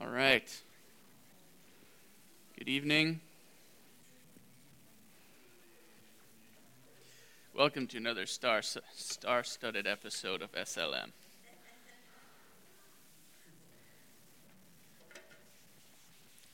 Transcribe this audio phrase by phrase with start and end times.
[0.00, 0.48] All right.
[2.58, 3.20] Good evening.
[7.54, 11.10] Welcome to another star star-studded episode of SLM.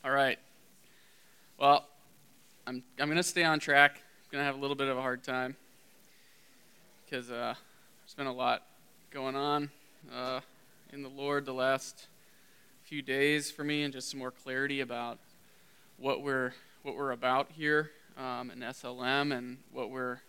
[0.05, 0.39] All right.
[1.59, 1.87] Well,
[2.67, 3.93] I'm I'm going to stay on track.
[3.95, 5.55] I'm going to have a little bit of a hard time
[7.05, 7.55] because uh,
[8.01, 8.65] there's been a lot
[9.13, 9.71] going on
[10.13, 10.41] uh,
[10.93, 12.09] in the Lord the last
[12.89, 15.19] few days for me, and just some more clarity about
[15.99, 20.21] what we're what we're about here um, in SLM and what we're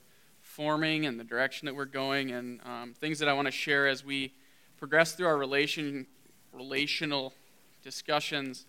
[0.41, 3.87] forming and the direction that we're going, and um, things that I want to share
[3.87, 4.33] as we
[4.77, 6.05] progress through our relation
[6.51, 7.33] relational
[7.81, 8.65] discussions.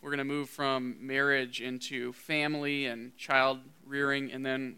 [0.00, 4.76] We're going to move from marriage into family and child rearing, and then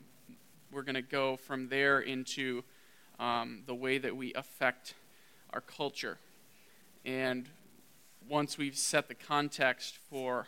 [0.73, 2.65] we're going to go from there into
[3.21, 4.95] um, the way that we affect
[5.53, 6.19] our culture.
[7.05, 7.49] And
[8.29, 10.47] once we've set the context for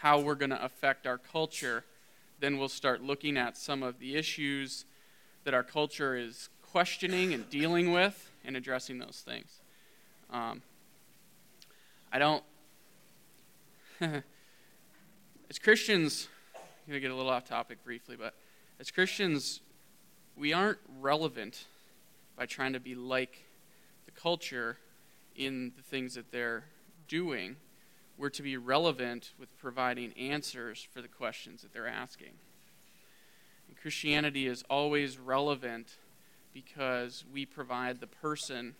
[0.00, 1.84] how we're going to affect our culture,
[2.40, 4.84] then we'll start looking at some of the issues
[5.44, 9.60] that our culture is questioning and dealing with and addressing those things.
[10.30, 10.62] Um,
[12.12, 12.44] I don't.
[14.00, 18.34] as Christians, I'm going to get a little off topic briefly, but
[18.78, 19.60] as Christians,
[20.36, 21.64] we aren't relevant
[22.36, 23.44] by trying to be like
[24.04, 24.76] the culture
[25.34, 26.64] in the things that they're
[27.08, 27.56] doing,
[28.18, 32.32] we're to be relevant with providing answers for the questions that they're asking.
[33.68, 35.96] And Christianity is always relevant
[36.52, 38.74] because we provide the person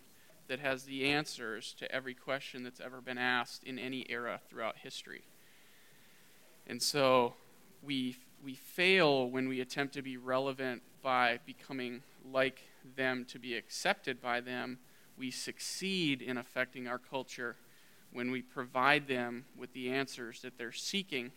[0.49, 4.79] that has the answers to every question that's ever been asked in any era throughout
[4.79, 5.25] history.
[6.67, 7.35] And so
[7.83, 12.03] we, we fail when we attempt to be relevant by becoming
[12.33, 12.63] like
[12.97, 14.79] them to be accepted by them.
[15.19, 17.57] We succeed in affecting our culture
[18.17, 21.31] when we provide them with the answers that they're seeking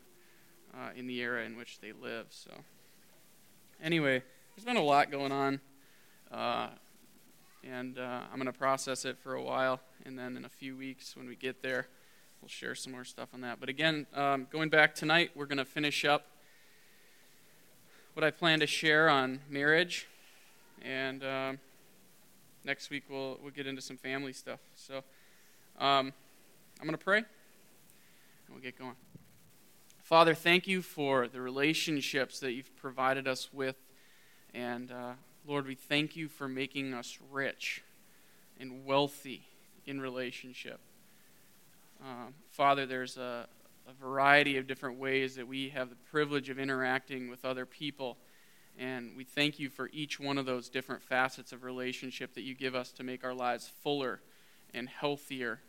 [0.73, 2.27] uh, in the era in which they live.
[2.29, 2.51] So,
[3.83, 4.23] anyway,
[4.55, 5.59] there's been a lot going on,
[6.31, 6.69] uh,
[7.69, 10.77] and uh, I'm going to process it for a while, and then in a few
[10.77, 11.87] weeks when we get there,
[12.41, 13.59] we'll share some more stuff on that.
[13.59, 16.27] But again, um, going back tonight, we're going to finish up
[18.13, 20.07] what I plan to share on marriage,
[20.81, 21.59] and um,
[22.63, 24.61] next week we'll we'll get into some family stuff.
[24.75, 25.03] So.
[25.77, 26.13] Um,
[26.79, 27.25] I'm going to pray and
[28.51, 28.95] we'll get going.
[30.01, 33.75] Father, thank you for the relationships that you've provided us with.
[34.53, 35.11] And uh,
[35.45, 37.83] Lord, we thank you for making us rich
[38.61, 39.43] and wealthy
[39.85, 40.79] in relationship.
[42.01, 43.45] Uh, Father, there's a,
[43.87, 48.17] a variety of different ways that we have the privilege of interacting with other people.
[48.77, 52.55] And we thank you for each one of those different facets of relationship that you
[52.55, 54.21] give us to make our lives fuller
[54.73, 55.59] and healthier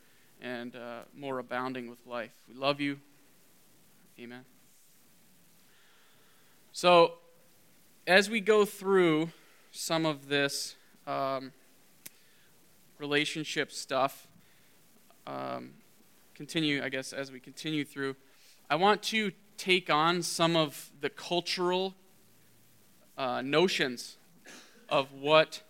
[0.41, 2.33] and uh, more abounding with life.
[2.49, 2.99] We love you.
[4.19, 4.45] Amen.
[6.73, 7.15] So,
[8.06, 9.31] as we go through
[9.71, 11.53] some of this um,
[12.99, 14.27] relationship stuff,
[15.27, 15.71] um,
[16.34, 18.17] continue, I guess, as we continue through,
[18.69, 21.95] I want to take on some of the cultural
[23.19, 24.17] uh, notions
[24.89, 25.62] of what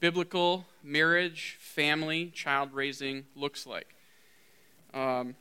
[0.00, 3.94] biblical marriage, family, child raising looks like.
[4.94, 5.34] Um,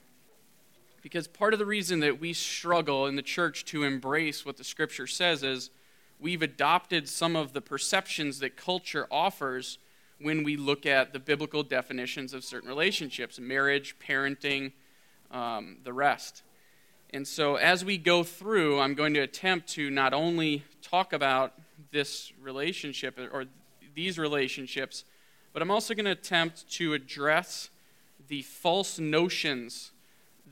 [1.02, 4.64] because part of the reason that we struggle in the church to embrace what the
[4.64, 5.70] scripture says is
[6.20, 9.78] we've adopted some of the perceptions that culture offers
[10.22, 14.74] when we look at the biblical definitions of certain relationships marriage, parenting,
[15.32, 16.44] um, the rest.
[17.12, 21.54] And so, as we go through, I'm going to attempt to not only talk about
[21.92, 23.46] this relationship or
[23.96, 25.06] these relationships,
[25.54, 27.70] but I'm also going to attempt to address
[28.28, 29.92] the false notions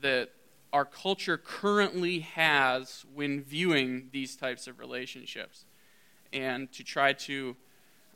[0.00, 0.30] that
[0.72, 5.64] our culture currently has when viewing these types of relationships,
[6.32, 7.56] and to try to,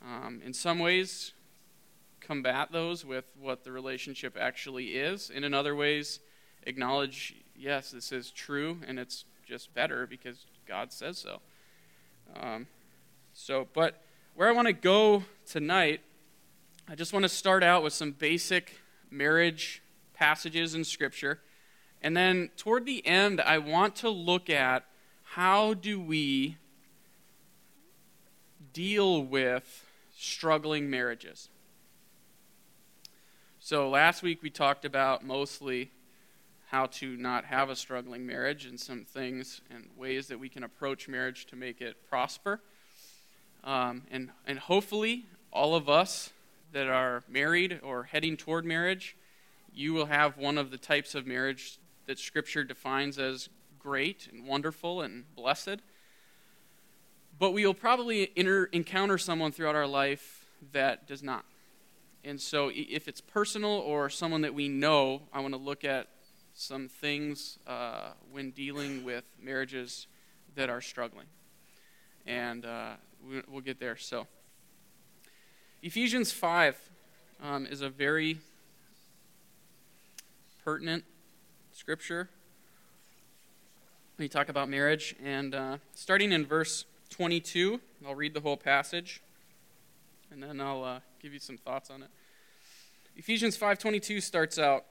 [0.03, 1.33] um, in some ways,
[2.19, 6.19] combat those with what the relationship actually is, and in other ways,
[6.65, 11.39] acknowledge, yes, this is true, and it's just better because God says so.
[12.39, 12.67] Um,
[13.33, 14.01] so, but
[14.35, 16.01] where I want to go tonight,
[16.85, 18.77] I just want to start out with some basic
[19.09, 19.81] marriage
[20.13, 21.39] passages in Scripture.
[22.01, 24.83] And then toward the end, I want to look at
[25.23, 26.57] how do we
[28.73, 29.85] deal with
[30.17, 31.47] struggling marriages.
[33.61, 35.89] So last week we talked about mostly
[36.67, 40.63] how to not have a struggling marriage and some things and ways that we can
[40.63, 42.59] approach marriage to make it prosper.
[43.63, 46.31] Um, and, and hopefully, all of us
[46.73, 49.15] that are married or heading toward marriage,
[49.75, 53.49] You will have one of the types of marriage that Scripture defines as
[53.79, 55.77] great and wonderful and blessed.
[57.39, 61.45] But we will probably encounter someone throughout our life that does not.
[62.23, 66.07] And so, if it's personal or someone that we know, I want to look at
[66.53, 70.07] some things uh, when dealing with marriages
[70.55, 71.25] that are struggling.
[72.25, 72.91] And uh,
[73.47, 73.97] we'll get there.
[73.97, 74.27] So,
[75.85, 76.89] Ephesians 5
[77.43, 78.39] um, is a very
[80.63, 81.03] pertinent
[81.73, 82.29] scripture
[84.17, 85.13] you talk about marriage.
[85.21, 89.21] And uh, starting in verse 22, I'll read the whole passage,
[90.31, 92.09] and then I'll uh, give you some thoughts on it.
[93.17, 94.85] Ephesians 5:22 starts out,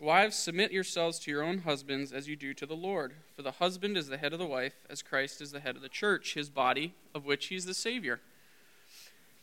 [0.00, 3.52] "Wives, submit yourselves to your own husbands as you do to the Lord, for the
[3.52, 6.32] husband is the head of the wife, as Christ is the head of the church,
[6.32, 8.20] his body, of which he is the savior."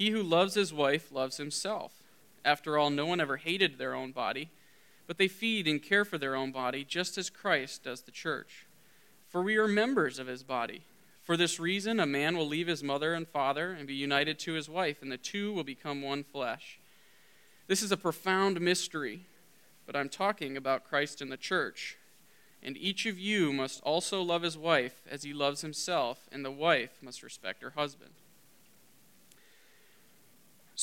[0.00, 1.92] He who loves his wife loves himself.
[2.42, 4.48] After all, no one ever hated their own body,
[5.06, 8.64] but they feed and care for their own body, just as Christ does the church.
[9.28, 10.84] For we are members of his body.
[11.22, 14.54] For this reason, a man will leave his mother and father and be united to
[14.54, 16.80] his wife, and the two will become one flesh.
[17.66, 19.26] This is a profound mystery,
[19.84, 21.98] but I'm talking about Christ and the church.
[22.62, 26.50] And each of you must also love his wife as he loves himself, and the
[26.50, 28.12] wife must respect her husband.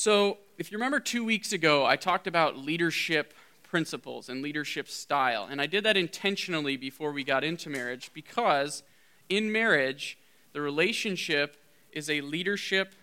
[0.00, 3.34] So, if you remember two weeks ago, I talked about leadership
[3.64, 5.48] principles and leadership style.
[5.50, 8.84] And I did that intentionally before we got into marriage because
[9.28, 10.16] in marriage,
[10.52, 11.56] the relationship
[11.90, 12.94] is a leadership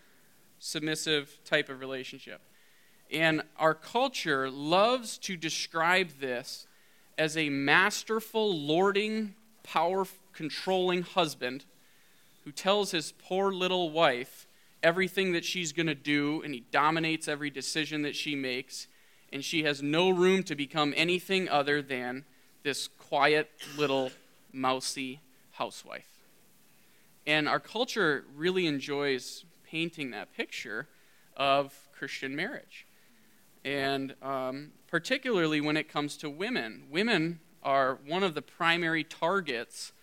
[0.57, 2.39] submissive type of relationship.
[3.11, 6.65] And our culture loves to describe this
[7.17, 11.65] as a masterful, lording, power controlling husband
[12.45, 14.47] who tells his poor little wife
[14.85, 18.87] everything that she's going to do, and he dominates every decision that she makes,
[19.33, 22.23] and she has no room to become anything other than
[22.61, 24.11] this quiet little
[24.53, 25.19] mousy
[25.53, 26.07] housewife.
[27.25, 30.87] And our culture really enjoys painting that picture
[31.35, 32.85] of Christian marriage.
[33.63, 39.93] And um, particularly when it comes to women, women are one of the primary targets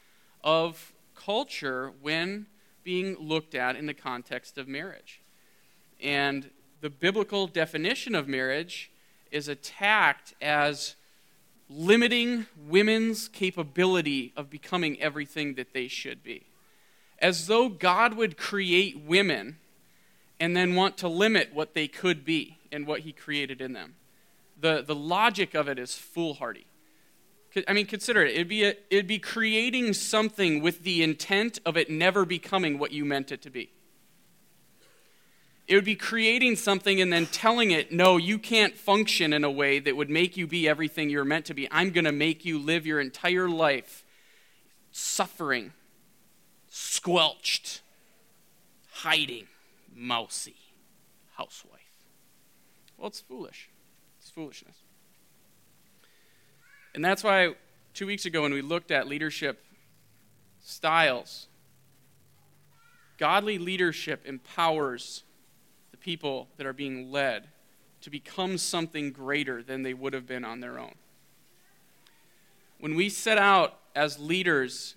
[0.42, 2.46] of culture when
[2.84, 5.20] being looked at in the context of marriage.
[6.00, 6.50] And
[6.80, 8.90] the biblical definition of marriage
[9.30, 10.96] is attacked as
[11.68, 16.42] limiting women's capability of becoming everything that they should be.
[17.18, 19.58] As though God would create women
[20.40, 23.94] and then want to limit what they could be and what He created in them.
[24.60, 26.66] The, the logic of it is foolhardy.
[27.68, 28.34] I mean, consider it.
[28.34, 32.92] It'd be, a, it'd be creating something with the intent of it never becoming what
[32.92, 33.70] you meant it to be.
[35.68, 39.50] It would be creating something and then telling it, no, you can't function in a
[39.50, 41.68] way that would make you be everything you're meant to be.
[41.70, 44.04] I'm going to make you live your entire life
[44.90, 45.72] suffering,
[46.68, 47.80] squelched,
[48.90, 49.46] hiding,
[49.94, 50.56] mousy
[51.36, 51.80] housewife.
[52.98, 53.70] Well, it's foolish.
[54.20, 54.81] It's foolishness.
[56.94, 57.54] And that's why
[57.94, 59.64] two weeks ago, when we looked at leadership
[60.60, 61.48] styles,
[63.18, 65.24] godly leadership empowers
[65.90, 67.48] the people that are being led
[68.02, 70.94] to become something greater than they would have been on their own.
[72.78, 74.96] When we set out as leaders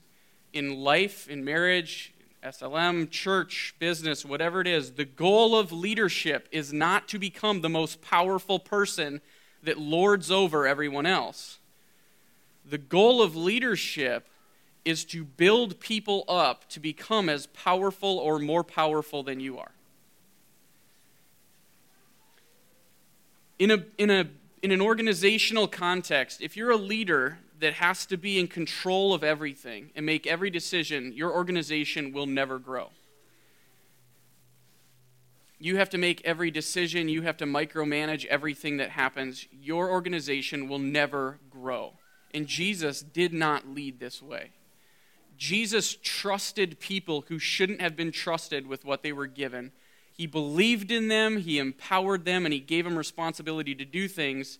[0.54, 6.74] in life, in marriage, SLM, church, business, whatever it is, the goal of leadership is
[6.74, 9.22] not to become the most powerful person
[9.64, 11.60] that lords over everyone else.
[12.68, 14.28] The goal of leadership
[14.84, 19.72] is to build people up to become as powerful or more powerful than you are.
[23.58, 24.28] In, a, in, a,
[24.62, 29.24] in an organizational context, if you're a leader that has to be in control of
[29.24, 32.90] everything and make every decision, your organization will never grow.
[35.58, 39.48] You have to make every decision, you have to micromanage everything that happens.
[39.52, 41.94] Your organization will never grow.
[42.36, 44.52] And Jesus did not lead this way.
[45.38, 49.72] Jesus trusted people who shouldn't have been trusted with what they were given.
[50.12, 54.60] He believed in them, he empowered them, and he gave them responsibility to do things.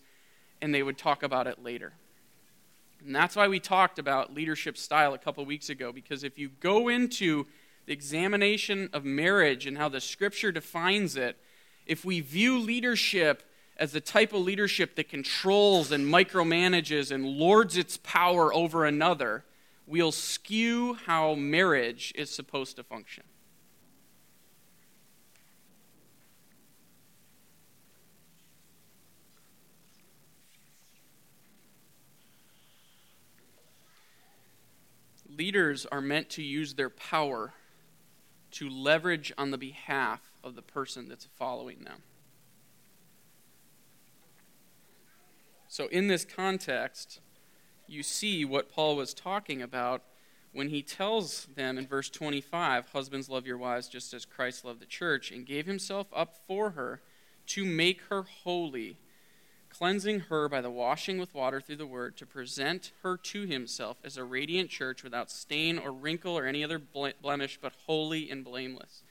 [0.62, 1.94] and they would talk about it later.
[3.06, 6.50] And that's why we talked about leadership style a couple weeks ago, because if you
[6.60, 7.46] go into
[7.86, 11.38] the examination of marriage and how the scripture defines it,
[11.86, 13.44] if we view leadership
[13.78, 19.44] as the type of leadership that controls and micromanages and lords its power over another,
[19.86, 23.24] we'll skew how marriage is supposed to function.
[35.38, 37.52] Leaders are meant to use their power
[38.52, 42.04] to leverage on the behalf of the person that's following them.
[45.76, 47.20] So, in this context,
[47.86, 50.04] you see what Paul was talking about
[50.54, 54.80] when he tells them in verse 25 Husbands, love your wives just as Christ loved
[54.80, 57.02] the church and gave himself up for her
[57.48, 58.96] to make her holy
[59.70, 63.98] cleansing her by the washing with water through the word, to present her to himself
[64.06, 68.46] as a radiant church without stain or wrinkle or any other blemish, but holy and
[68.46, 69.04] blameless.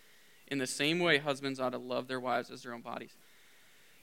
[0.46, 3.16] In the same way, husbands ought to love their wives as their own bodies.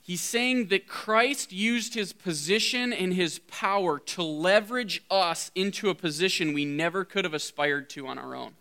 [0.04, 5.96] He's saying that Christ used his position and his power to leverage us into a
[5.96, 8.54] position we never could have aspired to on our own.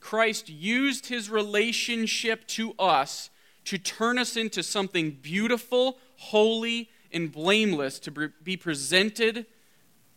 [0.00, 3.28] Christ used his relationship to us
[3.66, 9.44] to turn us into something beautiful, holy, and blameless to be presented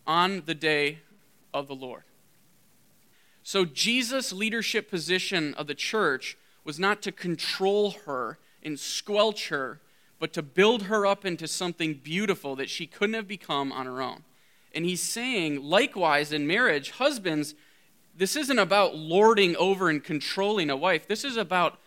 [0.08, 1.00] on the day
[1.54, 2.04] of the Lord.
[3.44, 9.80] So, Jesus' leadership position of the church was not to control her and squelch her,
[10.20, 14.02] but to build her up into something beautiful that she couldn't have become on her
[14.02, 14.24] own.
[14.74, 17.56] And he's saying, likewise, in marriage, husbands,
[18.16, 21.08] this isn't about lording over and controlling a wife.
[21.08, 21.78] This is about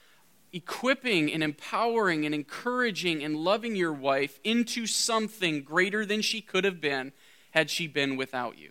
[0.53, 6.65] equipping and empowering and encouraging and loving your wife into something greater than she could
[6.65, 7.13] have been
[7.51, 8.71] had she been without you.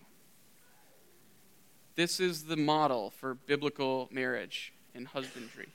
[1.95, 5.69] This is the model for biblical marriage and husbandry.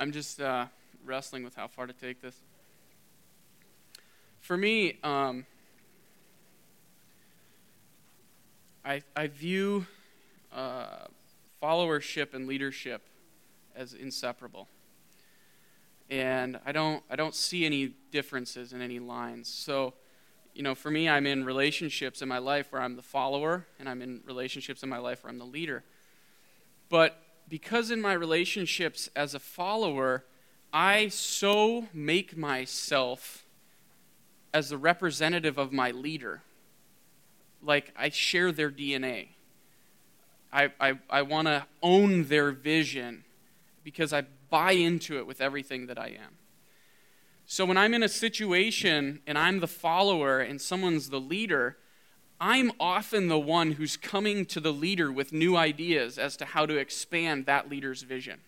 [0.00, 0.64] I'm just uh,
[1.04, 2.34] wrestling with how far to take this.
[4.40, 5.44] For me, um,
[8.82, 9.84] I, I view
[10.54, 11.04] uh,
[11.62, 13.02] followership and leadership
[13.76, 14.68] as inseparable.
[16.08, 19.48] And I don't, I don't see any differences in any lines.
[19.48, 19.92] So,
[20.54, 23.86] you know, for me, I'm in relationships in my life where I'm the follower, and
[23.86, 25.84] I'm in relationships in my life where I'm the leader.
[26.88, 30.24] But because in my relationships as a follower,
[30.72, 33.44] I so make myself
[34.54, 36.42] as the representative of my leader.
[37.60, 39.30] Like I share their DNA.
[40.52, 43.24] I, I, I want to own their vision
[43.84, 46.38] because I buy into it with everything that I am.
[47.46, 51.76] So when I'm in a situation and I'm the follower and someone's the leader,
[52.40, 56.64] I'm often the one who's coming to the leader with new ideas as to how
[56.64, 58.40] to expand that leader's vision.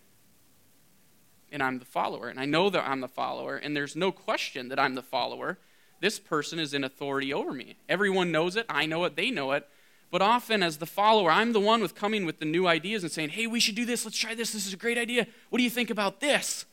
[1.50, 2.28] And I'm the follower.
[2.28, 5.58] And I know that I'm the follower, and there's no question that I'm the follower.
[6.00, 7.76] This person is in authority over me.
[7.88, 8.64] Everyone knows it.
[8.70, 9.14] I know it.
[9.14, 9.68] They know it.
[10.10, 13.12] But often, as the follower, I'm the one with coming with the new ideas and
[13.12, 14.04] saying, hey, we should do this.
[14.04, 14.52] Let's try this.
[14.52, 15.26] This is a great idea.
[15.50, 16.64] What do you think about this?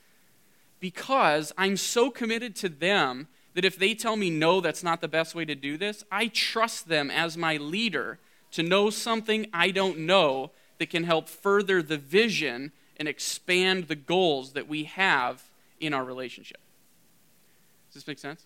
[0.80, 5.08] Because I'm so committed to them that if they tell me no, that's not the
[5.08, 8.20] best way to do this, I trust them as my leader
[8.52, 13.96] to know something I don't know that can help further the vision and expand the
[13.96, 15.44] goals that we have
[15.80, 16.60] in our relationship.
[17.88, 18.46] Does this make sense?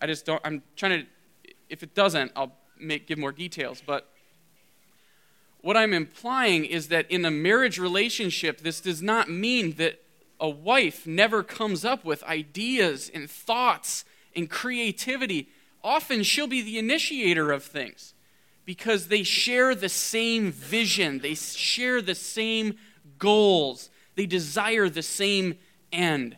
[0.00, 3.82] I just don't, I'm trying to, if it doesn't, I'll make, give more details.
[3.84, 4.08] But
[5.60, 10.00] what I'm implying is that in a marriage relationship, this does not mean that
[10.40, 14.04] a wife never comes up with ideas and thoughts
[14.34, 15.48] and creativity,
[15.82, 18.14] often she'll be the initiator of things
[18.64, 22.76] because they share the same vision, they share the same
[23.18, 25.56] goals, they desire the same
[25.92, 26.36] end.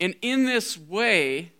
[0.00, 1.52] And in this way,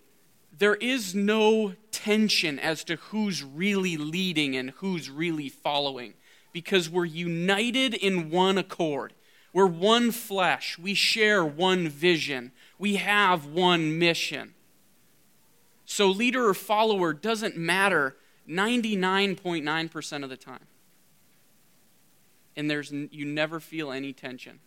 [0.56, 6.14] there is no tension as to who's really leading and who's really following
[6.52, 9.12] because we're united in one accord.
[9.52, 10.78] We're one flesh.
[10.78, 12.52] We share one vision.
[12.78, 14.54] We have one mission.
[15.84, 18.16] So, leader or follower doesn't matter
[18.48, 20.66] 99.9% of the time.
[22.58, 24.58] and there's you never feel any tension.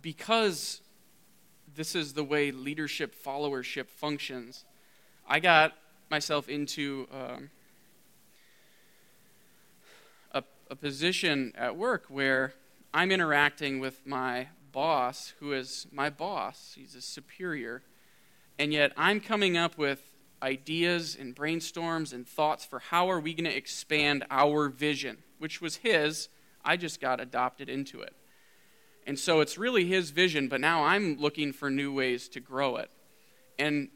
[0.00, 0.82] Because
[1.74, 4.64] this is the way leadership followership functions,
[5.28, 5.72] I got
[6.14, 7.50] myself into um,
[10.30, 12.54] a, a position at work where
[12.92, 16.74] I'm interacting with my boss, who is my boss.
[16.76, 17.82] He's a superior.
[18.60, 23.34] And yet I'm coming up with ideas and brainstorms and thoughts for how are we
[23.34, 26.28] going to expand our vision, which was his.
[26.64, 28.14] I just got adopted into it.
[29.04, 32.76] And so it's really his vision, but now I'm looking for new ways to grow
[32.76, 32.92] it.
[33.58, 33.88] And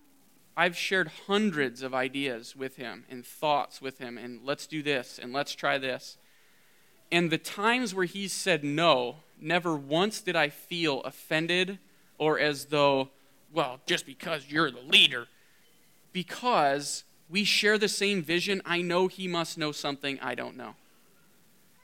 [0.59, 5.21] I've shared hundreds of ideas with him and thoughts with him, and let's do this
[5.23, 6.17] and let's try this.
[7.13, 11.79] And the times where he said no, never once did I feel offended
[12.19, 13.11] or as though,
[13.53, 15.29] well, just because you're the leader.
[16.13, 20.75] Because we share the same vision, I know he must know something I don't know.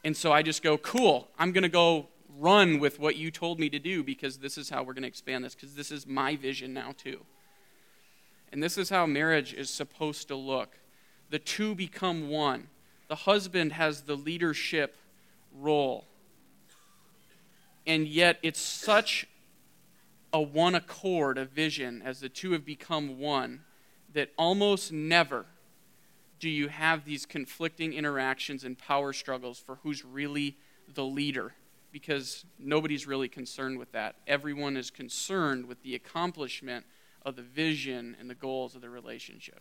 [0.02, 3.61] And so I just go, cool, I'm going to go run with what you told
[3.61, 6.09] me to do because this is how we're going to expand this, because this is
[6.09, 7.21] my vision now, too.
[8.54, 10.78] And this is how marriage is supposed to look.
[11.30, 12.68] The two become one.
[13.08, 14.96] The husband has the leadership
[15.52, 16.04] role.
[17.84, 19.26] And yet, it's such
[20.32, 23.62] a one accord, a vision, as the two have become one,
[24.12, 25.46] that almost never
[26.38, 30.56] do you have these conflicting interactions and power struggles for who's really
[30.94, 31.54] the leader
[31.90, 34.14] because nobody's really concerned with that.
[34.28, 36.87] Everyone is concerned with the accomplishment
[37.25, 39.61] of the vision and the goals of the relationship.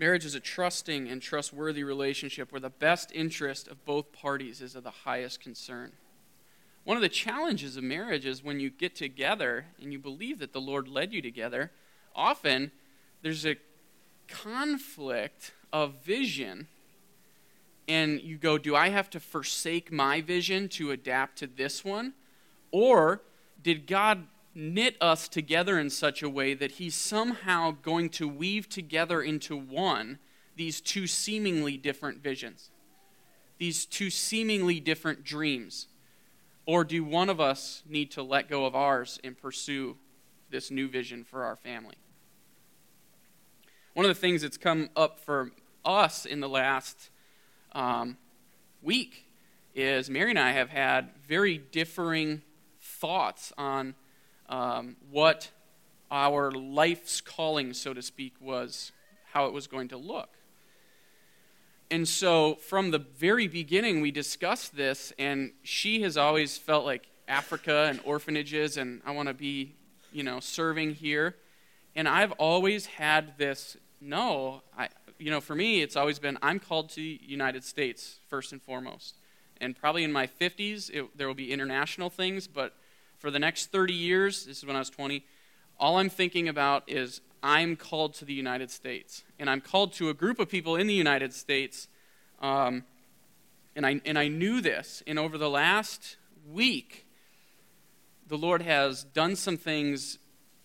[0.00, 4.74] Marriage is a trusting and trustworthy relationship where the best interest of both parties is
[4.74, 5.92] of the highest concern.
[6.84, 10.54] One of the challenges of marriage is when you get together and you believe that
[10.54, 11.70] the Lord led you together,
[12.16, 12.72] often
[13.20, 13.56] there's a
[14.26, 16.68] conflict of vision.
[17.88, 22.14] And you go, Do I have to forsake my vision to adapt to this one?
[22.70, 23.22] Or
[23.62, 28.68] did God knit us together in such a way that he's somehow going to weave
[28.68, 30.18] together into one
[30.56, 32.70] these two seemingly different visions,
[33.58, 35.86] these two seemingly different dreams?
[36.66, 39.96] Or do one of us need to let go of ours and pursue
[40.50, 41.96] this new vision for our family?
[43.94, 45.50] One of the things that's come up for
[45.84, 47.10] us in the last
[47.72, 48.16] um,
[48.82, 49.26] week
[49.74, 52.42] is Mary and I have had very differing
[52.80, 53.94] thoughts on
[54.48, 55.50] um, what
[56.10, 58.92] our life's calling, so to speak, was,
[59.32, 60.30] how it was going to look.
[61.90, 67.08] And so from the very beginning, we discussed this, and she has always felt like
[67.26, 69.74] Africa and orphanages, and I want to be,
[70.12, 71.36] you know, serving here.
[71.94, 74.88] And I've always had this no, I,
[75.20, 78.62] you know, for me, it's always been I'm called to the United States first and
[78.62, 79.16] foremost.
[79.60, 82.74] And probably in my 50s, it, there will be international things, but
[83.18, 85.22] for the next 30 years, this is when I was 20,
[85.78, 89.22] all I'm thinking about is I'm called to the United States.
[89.38, 91.88] And I'm called to a group of people in the United States.
[92.40, 92.84] Um,
[93.76, 95.02] and, I, and I knew this.
[95.06, 96.16] And over the last
[96.50, 97.06] week,
[98.26, 100.18] the Lord has done some things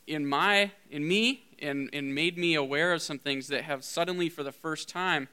[0.08, 4.30] in, my, in me and, and made me aware of some things that have suddenly,
[4.30, 5.28] for the first time,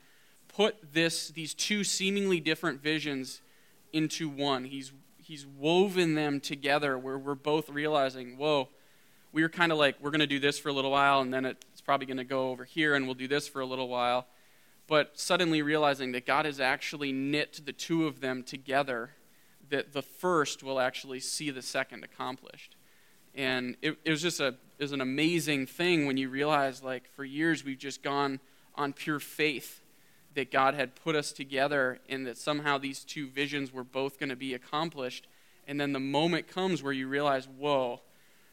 [0.48, 3.40] put this, these two seemingly different visions
[3.92, 4.64] into one.
[4.64, 8.68] He's he's woven them together where we're both realizing, whoa,
[9.32, 11.32] we were kind of like, we're going to do this for a little while, and
[11.32, 13.88] then it's probably going to go over here, and we'll do this for a little
[13.88, 14.26] while.
[14.88, 19.10] But suddenly realizing that God has actually knit the two of them together,
[19.70, 22.76] that the first will actually see the second accomplished.
[23.34, 27.24] And it, it was just a, was an amazing thing when you realize, like, for
[27.24, 28.40] years we've just gone
[28.74, 29.80] on pure faith
[30.34, 34.30] that God had put us together and that somehow these two visions were both going
[34.30, 35.28] to be accomplished.
[35.68, 38.00] And then the moment comes where you realize, whoa,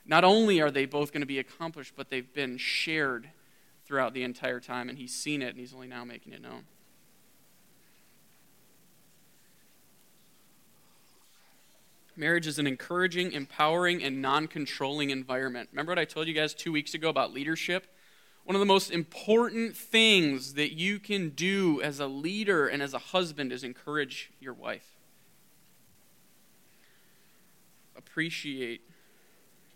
[0.06, 3.32] not only are they both going to be accomplished, but they've been shared
[3.86, 4.90] throughout the entire time.
[4.90, 6.66] And he's seen it and he's only now making it known.
[12.20, 15.70] Marriage is an encouraging, empowering, and non controlling environment.
[15.72, 17.88] Remember what I told you guys two weeks ago about leadership?
[18.44, 22.94] One of the most important things that you can do as a leader and as
[22.94, 24.98] a husband is encourage your wife.
[27.98, 28.82] Appreciate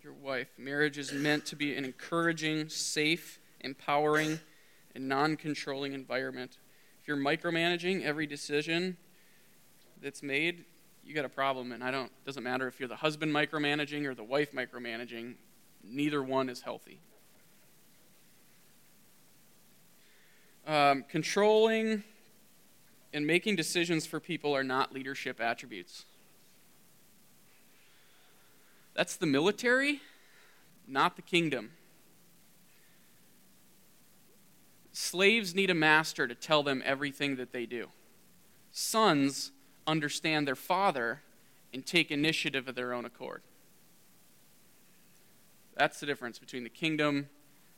[0.03, 0.49] your wife.
[0.57, 4.41] Marriage is meant to be an encouraging, safe, empowering,
[4.93, 6.57] and non controlling environment.
[7.01, 8.97] If you're micromanaging every decision,
[10.01, 10.65] that's made,
[11.05, 11.71] you got a problem.
[11.71, 15.35] And I don't, doesn't matter if you're the husband micromanaging or the wife micromanaging,
[15.83, 16.99] neither one is healthy.
[20.65, 22.03] Um, controlling
[23.13, 26.05] and making decisions for people are not leadership attributes.
[28.93, 30.01] That's the military,
[30.87, 31.71] not the kingdom.
[34.93, 37.87] Slaves need a master to tell them everything that they do.
[38.71, 39.51] Sons
[39.87, 41.21] understand their father
[41.73, 43.41] and take initiative of their own accord.
[45.75, 47.29] That's the difference between the kingdom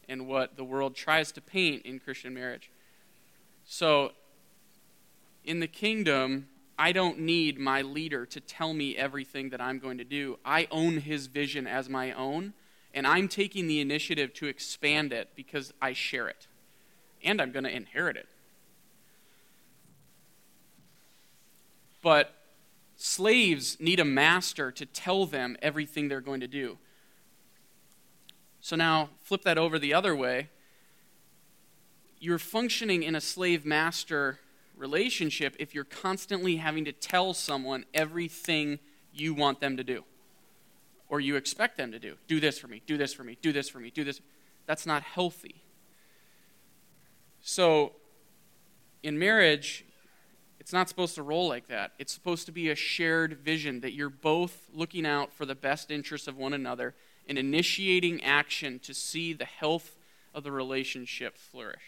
[0.09, 2.69] and what the world tries to paint in Christian marriage.
[3.63, 4.11] So,
[5.43, 9.97] in the kingdom, I don't need my leader to tell me everything that I'm going
[9.97, 10.39] to do.
[10.45, 12.53] I own his vision as my own,
[12.93, 16.47] and I'm taking the initiative to expand it because I share it.
[17.23, 18.27] And I'm going to inherit it.
[22.05, 22.35] But
[22.97, 26.77] slaves need a master to tell them everything they're going to do.
[28.61, 30.49] So now, flip that over the other way.
[32.19, 34.37] You're functioning in a slave master
[34.77, 38.77] relationship if you're constantly having to tell someone everything
[39.11, 40.03] you want them to do
[41.09, 42.17] or you expect them to do.
[42.27, 44.21] Do this for me, do this for me, do this for me, do this.
[44.67, 45.63] That's not healthy.
[47.41, 47.93] So,
[49.01, 49.85] in marriage,
[50.65, 51.91] it's not supposed to roll like that.
[51.99, 55.91] It's supposed to be a shared vision that you're both looking out for the best
[55.91, 56.95] interests of one another
[57.29, 59.95] and initiating action to see the health
[60.33, 61.83] of the relationship flourish.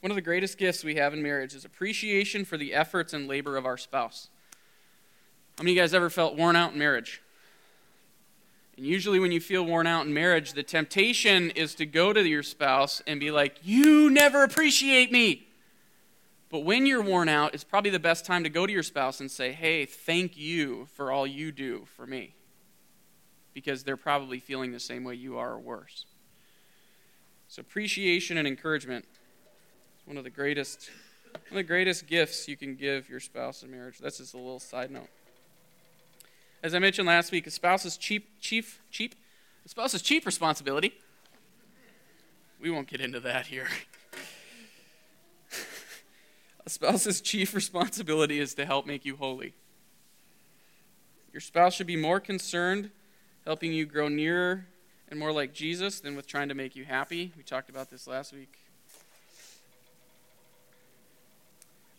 [0.00, 3.28] One of the greatest gifts we have in marriage is appreciation for the efforts and
[3.28, 4.30] labor of our spouse.
[5.58, 7.20] How many of you guys ever felt worn out in marriage?
[8.80, 12.26] And usually, when you feel worn out in marriage, the temptation is to go to
[12.26, 15.46] your spouse and be like, You never appreciate me.
[16.48, 19.20] But when you're worn out, it's probably the best time to go to your spouse
[19.20, 22.34] and say, Hey, thank you for all you do for me.
[23.52, 26.06] Because they're probably feeling the same way you are or worse.
[27.48, 29.04] So, appreciation and encouragement
[30.06, 30.88] one of the greatest
[31.32, 33.98] one of the greatest gifts you can give your spouse in marriage.
[33.98, 35.10] That's just a little side note.
[36.62, 39.14] As I mentioned last week, a spouse's cheap chief cheap
[39.64, 40.94] a spouse's chief responsibility.
[42.60, 43.68] We won't get into that here.
[46.66, 49.54] a spouse's chief responsibility is to help make you holy.
[51.32, 52.90] Your spouse should be more concerned
[53.46, 54.66] helping you grow nearer
[55.08, 57.32] and more like Jesus than with trying to make you happy.
[57.36, 58.58] We talked about this last week.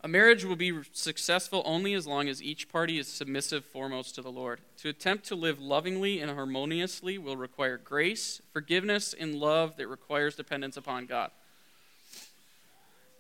[0.04, 4.24] A marriage will be successful only as long as each party is submissive foremost to
[4.24, 4.60] the Lord.
[4.78, 10.36] To attempt to live lovingly and harmoniously will require grace, forgiveness, and love that requires
[10.36, 11.30] dependence upon God.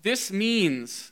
[0.01, 1.11] This means,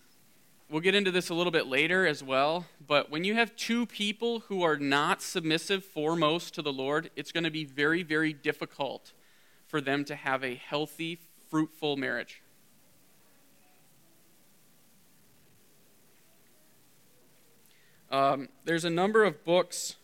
[0.71, 3.85] we'll get into this a little bit later as well, but when you have two
[3.85, 8.33] people who are not submissive foremost to the Lord, it's going to be very, very
[8.33, 9.13] difficult
[9.67, 11.19] for them to have a healthy,
[11.51, 12.41] fruitful marriage.
[18.11, 19.95] Um, there's a number of books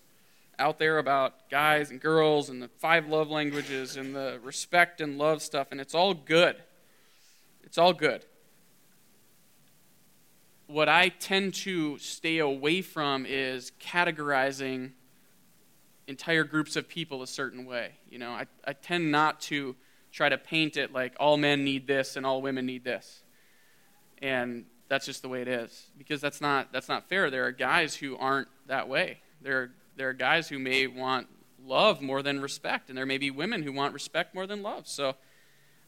[0.60, 5.18] out there about guys and girls and the five love languages and the respect and
[5.18, 6.56] love stuff, and it's all good.
[7.64, 8.24] It's all good.
[10.68, 14.92] What I tend to stay away from is categorizing
[16.08, 17.92] entire groups of people a certain way.
[18.10, 19.76] You know, I, I tend not to
[20.12, 23.24] try to paint it like all men need this and all women need this.
[24.22, 25.88] And that's just the way it is.
[25.98, 27.30] Because that's not that's not fair.
[27.30, 29.20] There are guys who aren't that way.
[29.42, 31.28] There are, there are guys who may want
[31.66, 34.88] love more than respect and there may be women who want respect more than love.
[34.88, 35.16] So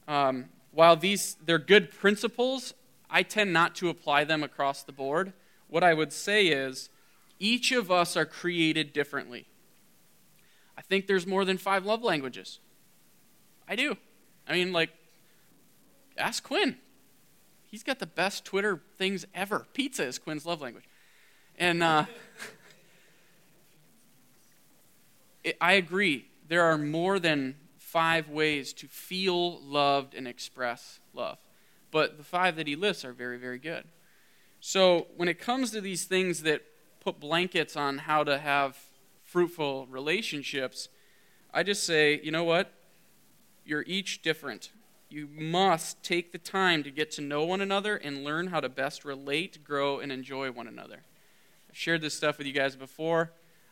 [0.08, 2.74] um, while these they're good principles
[3.10, 5.34] i tend not to apply them across the board.
[5.68, 6.90] What i would say is
[7.40, 9.46] each of us are created differently.
[10.78, 12.60] I think there's more than five love languages.
[13.68, 13.98] I do.
[14.48, 14.90] I mean like
[16.18, 16.78] ask quinn
[17.68, 19.66] he's got the best Twitter things ever.
[19.74, 20.86] Pizza is Quinn's love language.
[21.58, 22.06] And uh,
[25.44, 26.28] it, I agree.
[26.48, 31.38] There are more than five ways to feel loved and express love.
[31.92, 33.86] But the five that he lists are very, very good.
[34.60, 36.64] So when it comes to these things that
[37.00, 38.78] put blankets on how to have
[39.24, 40.90] fruitful relationships,
[41.54, 42.72] I just say, you know what?
[43.66, 44.72] You're each different.
[45.10, 48.68] You must take the time to get to know one another and learn how to
[48.68, 51.04] best relate, grow, and enjoy one another.
[51.70, 53.32] I've shared this stuff with you guys before.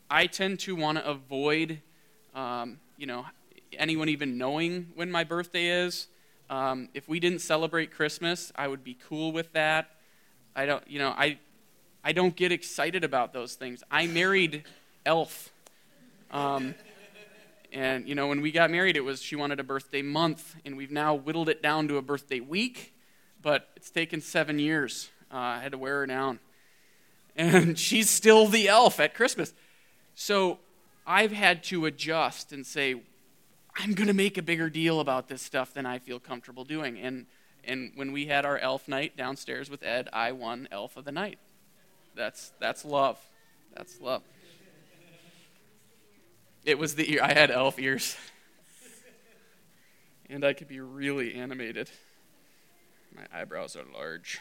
[0.09, 1.81] I tend to want to avoid,
[2.33, 3.25] um, you know,
[3.73, 6.07] anyone even knowing when my birthday is.
[6.49, 9.91] Um, if we didn't celebrate Christmas, I would be cool with that.
[10.55, 11.39] I don't, you know, I,
[12.03, 13.83] I don't get excited about those things.
[13.91, 14.63] I married
[15.05, 15.49] Elf.
[16.31, 16.75] Um,
[17.75, 20.77] and, you know, when we got married, it was she wanted a birthday month, and
[20.77, 22.95] we've now whittled it down to a birthday week,
[23.41, 25.09] but it's taken seven years.
[25.29, 26.39] Uh, I had to wear her down.
[27.35, 29.53] And she's still the elf at Christmas.
[30.15, 30.59] So
[31.05, 32.95] I've had to adjust and say,
[33.75, 36.97] I'm going to make a bigger deal about this stuff than I feel comfortable doing.
[36.97, 37.25] And,
[37.65, 41.11] and when we had our elf night downstairs with Ed, I won elf of the
[41.11, 41.39] night.
[42.15, 43.19] That's, that's love.
[43.75, 44.23] That's love.
[46.65, 47.21] It was the ear.
[47.21, 48.17] I had elf ears.
[50.29, 51.91] and I could be really animated.
[53.15, 54.39] My eyebrows are large.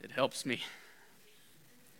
[0.00, 0.62] It helps me.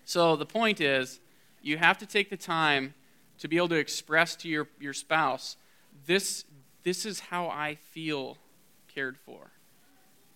[0.05, 1.19] So the point is,
[1.63, 2.95] you have to take the time
[3.41, 5.57] to be able to express to your, your spouse
[6.07, 6.45] this,
[6.85, 8.39] this is how I feel
[8.87, 9.51] cared for.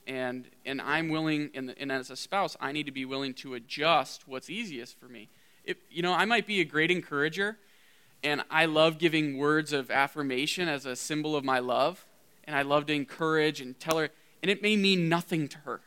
[0.08, 3.54] And, and I'm willing, and, and as a spouse, I need to be willing to
[3.54, 5.28] adjust what's easiest for me.
[5.64, 7.56] If, you know, I might be a great encourager,
[8.24, 12.06] and I love giving words of affirmation as a symbol of my love,
[12.44, 14.10] and I love to encourage and tell her,
[14.42, 15.80] and it may mean nothing to her.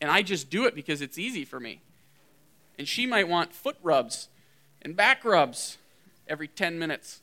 [0.00, 1.80] And I just do it because it's easy for me.
[2.78, 4.28] And she might want foot rubs
[4.82, 5.78] and back rubs
[6.28, 7.22] every 10 minutes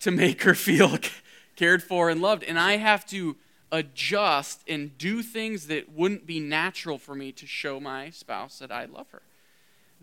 [0.00, 0.98] to make her feel
[1.56, 2.42] cared for and loved.
[2.44, 3.36] And I have to
[3.70, 8.72] adjust and do things that wouldn't be natural for me to show my spouse that
[8.72, 9.22] I love her.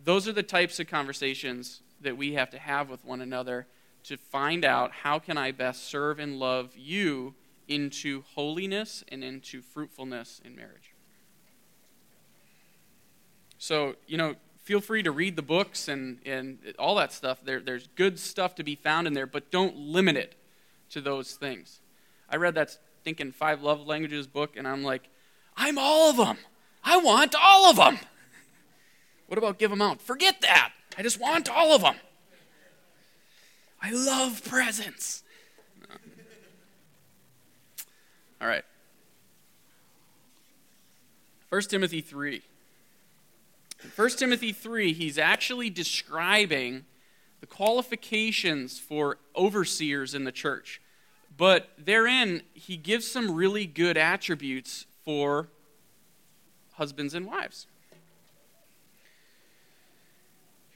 [0.04, 3.68] Those are the types of conversations that we have to have with one another
[4.04, 7.36] to find out how can I best serve and love you
[7.68, 10.94] into holiness and into fruitfulness in marriage.
[13.58, 17.44] So, you know, feel free to read the books and, and all that stuff.
[17.44, 20.36] There, there's good stuff to be found in there, but don't limit it
[20.90, 21.80] to those things.
[22.30, 25.10] I read that Thinking Five Love Languages book, and I'm like,
[25.56, 26.38] I'm all of them.
[26.84, 28.00] I want all of them.
[29.28, 30.02] What about give them out?
[30.02, 30.74] Forget that.
[30.98, 31.96] I just want all of them.
[33.82, 35.24] I love presents.
[38.40, 38.64] All right.
[41.50, 42.42] 1 Timothy 3.
[43.96, 46.86] 1 Timothy 3, he's actually describing
[47.40, 50.82] the qualifications for overseers in the church.
[51.36, 55.48] But therein, he gives some really good attributes for
[56.74, 57.66] husbands and wives.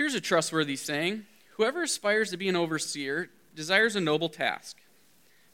[0.05, 4.77] Here's a trustworthy saying Whoever aspires to be an overseer desires a noble task.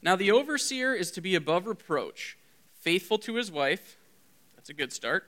[0.02, 2.36] Now, the overseer is to be above reproach,
[2.78, 3.96] faithful to his wife.
[4.54, 5.24] That's a good start.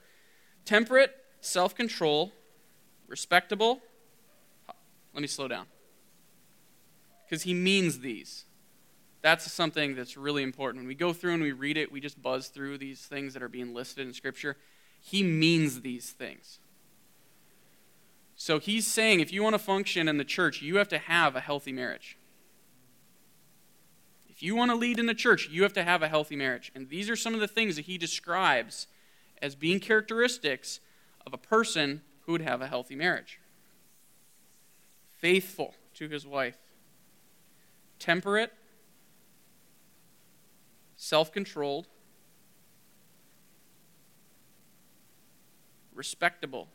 [0.67, 2.33] Temperate, self control,
[3.09, 3.81] respectable.
[5.15, 5.69] Let me slow down.
[7.25, 8.45] Because he means these.
[9.23, 10.83] That's something that's really important.
[10.83, 13.43] When we go through and we read it, we just buzz through these things that
[13.43, 14.59] are being listed in Scripture.
[15.01, 16.59] He means these things.
[18.37, 21.37] So he's saying if you want to function in the church, you have to have
[21.37, 22.19] a healthy marriage.
[24.29, 26.73] If you want to lead in the church, you have to have a healthy marriage.
[26.75, 28.89] And these are some of the things that he describes
[29.41, 30.81] as being characteristics
[31.25, 33.39] of a person who would have a healthy marriage.
[35.21, 36.59] Faithful to his wife,
[37.99, 38.53] temperate,
[40.97, 41.87] self controlled,
[45.95, 46.69] respectable,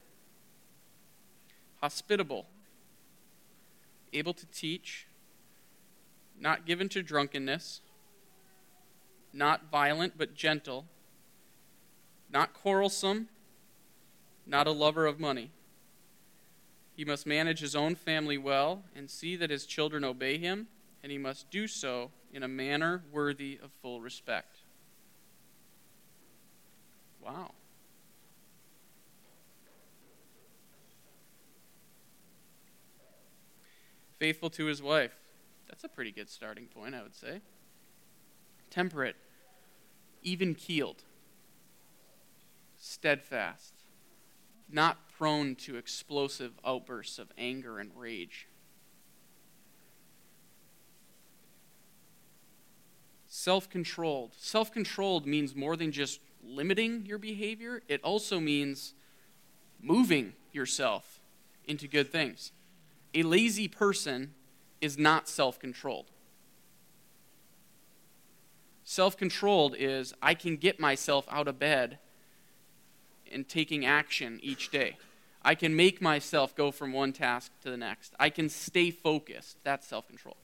[1.82, 2.46] hospitable,
[4.14, 5.08] able to teach,
[6.40, 7.82] not given to drunkenness,
[9.34, 10.86] not violent but gentle,
[12.32, 13.30] not quarrelsome
[14.50, 15.52] not a lover of money.
[16.96, 20.68] He must manage his own family well and see that his children obey him,
[21.02, 24.58] and he must do so in a manner worthy of full respect.
[27.24, 27.52] Wow.
[34.20, 35.16] Faithful to his wife.
[35.70, 37.42] That's a pretty good starting point, I would say.
[38.70, 39.16] Temperate,
[40.22, 41.04] even keeled,
[42.78, 43.74] steadfast,
[44.70, 48.48] not prone to explosive outbursts of anger and rage.
[53.28, 54.34] Self controlled.
[54.38, 58.94] Self controlled means more than just limiting your behavior, it also means
[59.82, 61.22] moving yourself
[61.66, 62.52] into good things.
[63.14, 64.34] A lazy person
[64.82, 66.12] is not self controlled.
[68.84, 72.00] Self controlled is I can get myself out of bed
[73.32, 74.98] and taking action each day.
[75.42, 78.14] I can make myself go from one task to the next.
[78.20, 79.58] I can stay focused.
[79.64, 80.38] That's self control.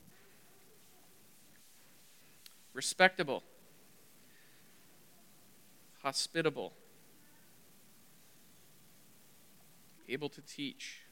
[2.74, 3.44] Respectable.
[6.06, 6.72] hospitable,
[10.08, 11.05] able to teach.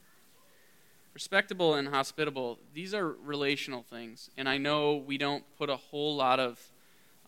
[1.13, 4.31] Respectable and hospitable, these are relational things.
[4.35, 6.59] And I know we don't put a whole lot of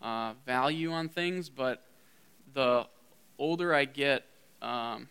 [0.02, 1.84] uh, value on things, but
[2.54, 2.88] the
[3.38, 4.26] older I get,
[4.62, 5.08] um,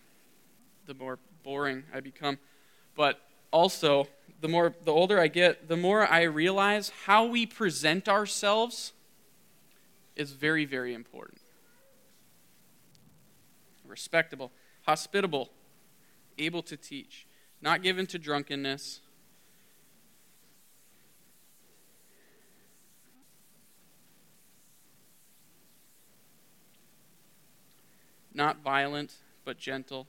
[0.86, 2.38] the more boring I become.
[2.96, 3.20] But
[3.52, 4.08] also,
[4.40, 8.92] the more the older I get, the more I realize how we present ourselves
[10.16, 11.40] is very, very important.
[13.86, 14.50] Respectable,
[14.84, 15.50] hospitable,
[16.38, 17.26] able to teach,
[17.64, 19.00] not given to drunkenness.
[28.34, 29.14] Not violent,
[29.46, 30.06] but gentle.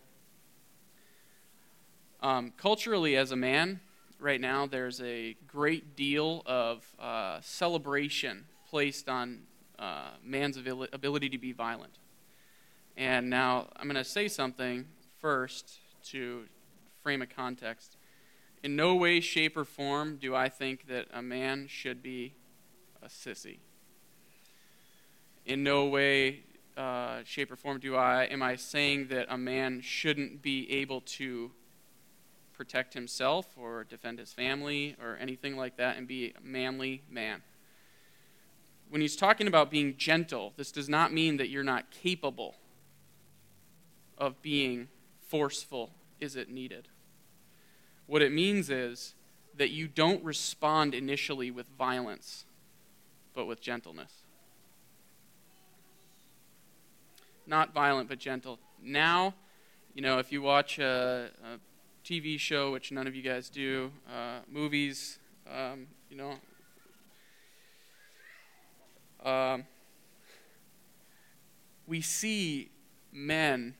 [2.21, 3.79] Um, culturally, as a man,
[4.19, 9.43] right now, there's a great deal of uh, celebration placed on
[9.79, 11.99] uh, man's ability to be violent.
[12.97, 14.87] And now I'm going to say something
[15.21, 16.47] first to
[17.05, 17.97] frame a context.
[18.63, 22.33] In no way, shape, or form do I think that a man should be
[23.03, 23.59] a sissy.
[25.45, 26.39] In no way,
[26.75, 31.01] uh, shape, or form do I am I saying that a man shouldn't be able
[31.01, 31.51] to
[32.53, 37.43] protect himself or defend his family or anything like that and be a manly man
[38.89, 42.55] when he's talking about being gentle, this does not mean that you're not capable
[44.17, 44.87] of being
[45.27, 46.87] forceful is it needed.
[48.07, 49.15] What it means is
[49.57, 52.45] that you don't respond initially with violence,
[53.33, 54.11] but with gentleness.
[57.47, 58.59] Not violent, but gentle.
[58.81, 59.33] Now,
[59.93, 61.59] you know, if you watch a, a
[62.05, 65.19] TV show, which none of you guys do, uh, movies,
[65.51, 66.35] um, you know,
[69.23, 69.63] um,
[71.87, 72.69] we see
[73.11, 73.75] men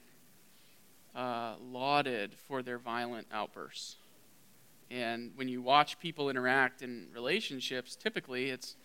[1.15, 3.97] uh, lauded for their violent outbursts.
[4.91, 8.75] And when you watch people interact in relationships, typically it's,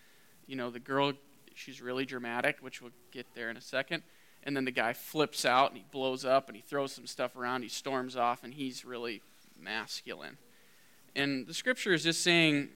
[0.46, 1.12] you know, the girl,
[1.54, 4.02] she's really dramatic, which we'll get there in a second.
[4.42, 7.36] And then the guy flips out and he blows up and he throws some stuff
[7.36, 9.22] around, he storms off, and he's really
[9.60, 10.38] masculine.
[11.14, 12.70] And the scripture is just saying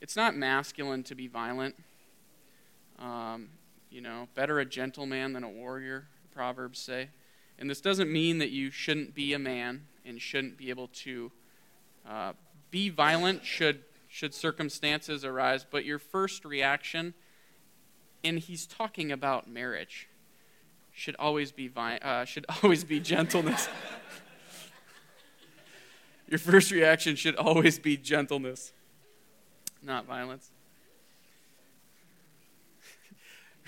[0.00, 1.74] it's not masculine to be violent.
[2.98, 3.48] Um,
[3.90, 7.08] you know, better a gentleman than a warrior, Proverbs say.
[7.58, 11.30] And this doesn't mean that you shouldn't be a man and shouldn't be able to
[12.08, 12.32] uh,
[12.70, 17.14] be violent should, should circumstances arise, but your first reaction,
[18.22, 20.08] and he's talking about marriage,
[20.92, 23.68] should always be, vi- uh, should always be gentleness.
[26.28, 28.72] your first reaction should always be gentleness,
[29.82, 30.50] not violence.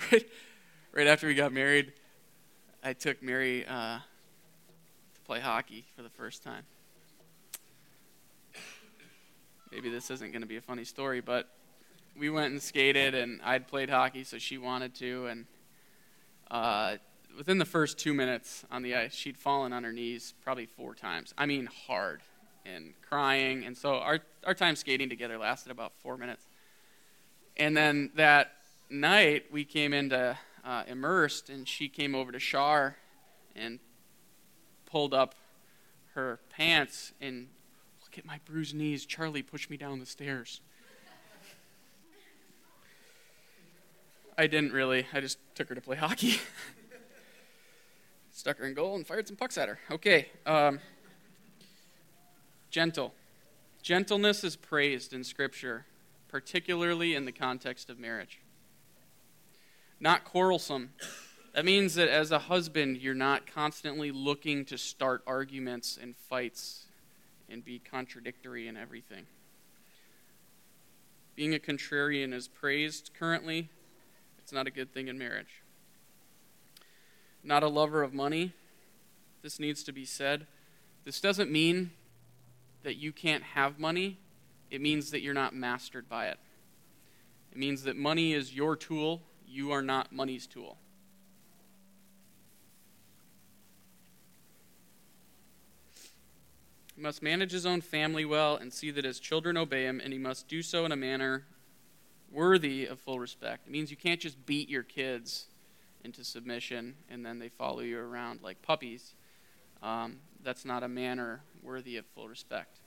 [0.11, 0.27] right,
[0.91, 1.93] right after we got married,
[2.83, 6.63] I took Mary uh, to play hockey for the first time.
[9.73, 11.49] Maybe this isn't going to be a funny story, but
[12.15, 15.25] we went and skated, and I'd played hockey, so she wanted to.
[15.25, 15.45] And
[16.51, 16.97] uh,
[17.35, 20.93] within the first two minutes on the ice, she'd fallen on her knees probably four
[20.93, 21.33] times.
[21.39, 22.21] I mean, hard
[22.67, 23.65] and crying.
[23.65, 26.45] And so our, our time skating together lasted about four minutes.
[27.57, 28.51] And then that
[28.91, 32.97] night, we came into uh, immersed, and she came over to Shar
[33.55, 33.79] and
[34.85, 35.33] pulled up
[36.13, 37.47] her pants and
[38.13, 39.07] look at my bruised knees.
[39.07, 40.61] Charlie pushed me down the stairs.
[44.37, 45.07] I didn't really.
[45.11, 46.35] I just took her to play hockey.
[48.31, 49.79] Stuck her in goal and fired some pucks at her.
[49.89, 50.27] Okay.
[50.45, 50.79] Um,
[52.69, 53.15] gentle.
[53.81, 55.87] Gentleness is praised in Scripture,
[56.27, 58.39] particularly in the context of marriage
[59.99, 60.89] not quarrelsome.
[61.53, 66.87] That means that as a husband, you're not constantly looking to start arguments and fights
[67.53, 69.25] and be contradictory in everything.
[71.35, 73.69] Being a contrarian is praised currently.
[74.39, 75.61] It's not a good thing in marriage.
[77.43, 78.53] Not a lover of money.
[79.41, 80.47] This needs to be said.
[81.05, 81.91] This doesn't mean
[82.83, 84.17] that you can't have money,
[84.69, 86.39] it means that you're not mastered by it.
[87.51, 90.77] It means that money is your tool you are not money's tool.
[96.95, 100.13] He must manage his own family well and see that his children obey him, and
[100.13, 101.45] he must do so in a manner
[102.31, 103.67] worthy of full respect.
[103.67, 105.47] It means you can't just beat your kids
[106.03, 109.13] into submission and then they follow you around like puppies.
[109.81, 112.79] Um, that's not a manner worthy of full respect.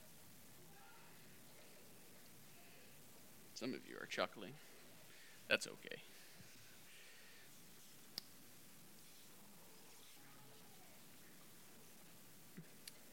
[3.54, 4.52] Some of you are chuckling.
[5.48, 6.02] That's okay.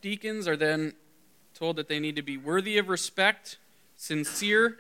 [0.04, 0.94] Deacons are then
[1.56, 3.58] told that they need to be worthy of respect,
[3.96, 4.78] sincere,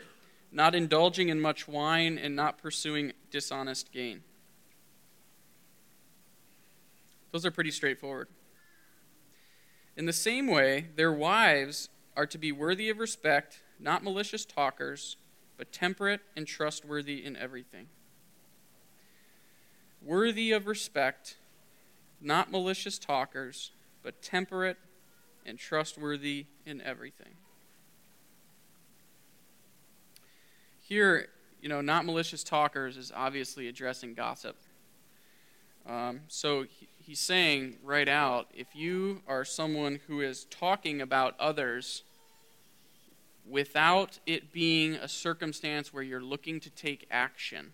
[0.51, 4.21] not indulging in much wine, and not pursuing dishonest gain.
[7.31, 8.27] Those are pretty straightforward.
[9.95, 15.15] In the same way, their wives are to be worthy of respect, not malicious talkers,
[15.57, 17.87] but temperate and trustworthy in everything.
[20.01, 21.37] Worthy of respect,
[22.19, 23.71] not malicious talkers,
[24.03, 24.77] but temperate
[25.45, 27.35] and trustworthy in everything.
[30.81, 31.27] Here,
[31.61, 34.57] you know, not malicious talkers is obviously addressing gossip.
[35.87, 41.35] Um, so he, he's saying right out if you are someone who is talking about
[41.39, 42.03] others
[43.49, 47.71] without it being a circumstance where you're looking to take action,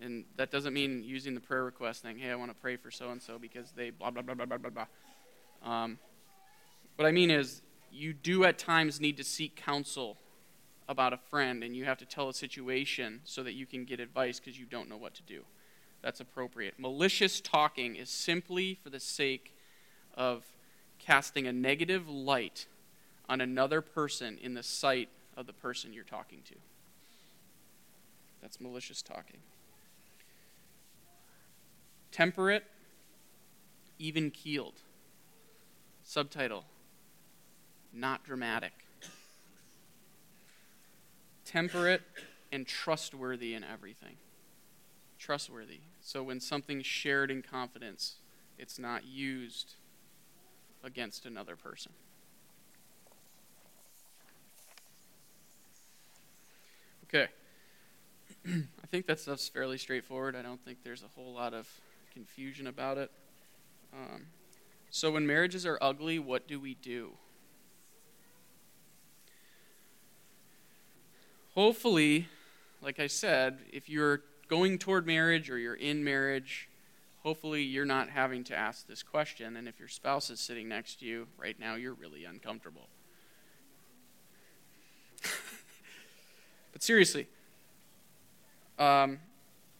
[0.00, 2.90] and that doesn't mean using the prayer request thing, hey, I want to pray for
[2.90, 4.86] so and so because they blah, blah, blah, blah, blah, blah, blah.
[5.62, 5.98] Um,
[6.96, 10.16] what I mean is, you do at times need to seek counsel
[10.88, 14.00] about a friend, and you have to tell a situation so that you can get
[14.00, 15.42] advice because you don't know what to do.
[16.02, 16.74] That's appropriate.
[16.78, 19.54] Malicious talking is simply for the sake
[20.14, 20.44] of
[20.98, 22.66] casting a negative light
[23.28, 26.54] on another person in the sight of the person you're talking to.
[28.40, 29.40] That's malicious talking.
[32.10, 32.64] Temperate,
[33.98, 34.80] even keeled.
[36.08, 36.64] Subtitle
[37.92, 38.72] Not dramatic.
[41.44, 42.00] Temperate
[42.50, 44.16] and trustworthy in everything.
[45.18, 45.80] Trustworthy.
[46.00, 48.14] So when something's shared in confidence,
[48.56, 49.74] it's not used
[50.82, 51.92] against another person.
[57.04, 57.26] Okay.
[58.46, 60.34] I think that stuff's fairly straightforward.
[60.34, 61.68] I don't think there's a whole lot of
[62.14, 63.10] confusion about it.
[63.92, 64.28] Um,
[64.90, 67.12] so, when marriages are ugly, what do we do?
[71.54, 72.28] Hopefully,
[72.80, 76.68] like I said, if you're going toward marriage or you're in marriage,
[77.22, 79.56] hopefully you're not having to ask this question.
[79.56, 82.88] And if your spouse is sitting next to you right now, you're really uncomfortable.
[86.72, 87.26] but seriously,
[88.78, 89.18] um,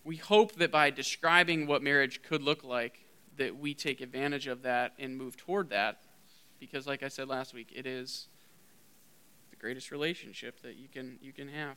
[0.04, 3.04] we hope that by describing what marriage could look like,
[3.38, 5.98] that we take advantage of that and move toward that
[6.60, 8.26] because like i said last week it is
[9.50, 11.76] the greatest relationship that you can you can have.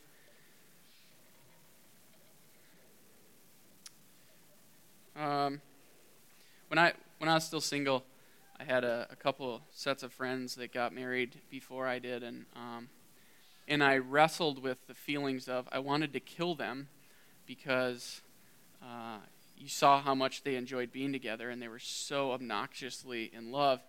[5.16, 5.62] Um,
[6.70, 8.05] when i when i was still single
[8.59, 12.45] i had a, a couple sets of friends that got married before i did and
[12.55, 12.88] um,
[13.68, 16.88] and i wrestled with the feelings of i wanted to kill them
[17.45, 18.22] because
[18.82, 19.18] uh,
[19.62, 23.80] you saw how much they enjoyed being together and they were so obnoxiously in love.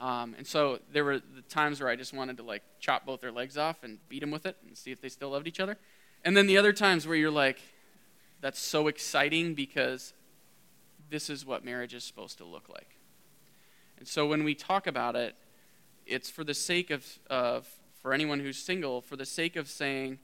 [0.00, 3.20] Um, and so there were the times where I just wanted to like chop both
[3.20, 5.60] their legs off and beat them with it and see if they still loved each
[5.60, 5.78] other.
[6.24, 7.60] And then the other times where you're like,
[8.40, 10.12] that's so exciting because
[11.08, 12.96] this is what marriage is supposed to look like.
[13.98, 15.36] And so when we talk about it,
[16.04, 17.68] it's for the sake of, of
[18.02, 20.18] for anyone who's single, for the sake of saying,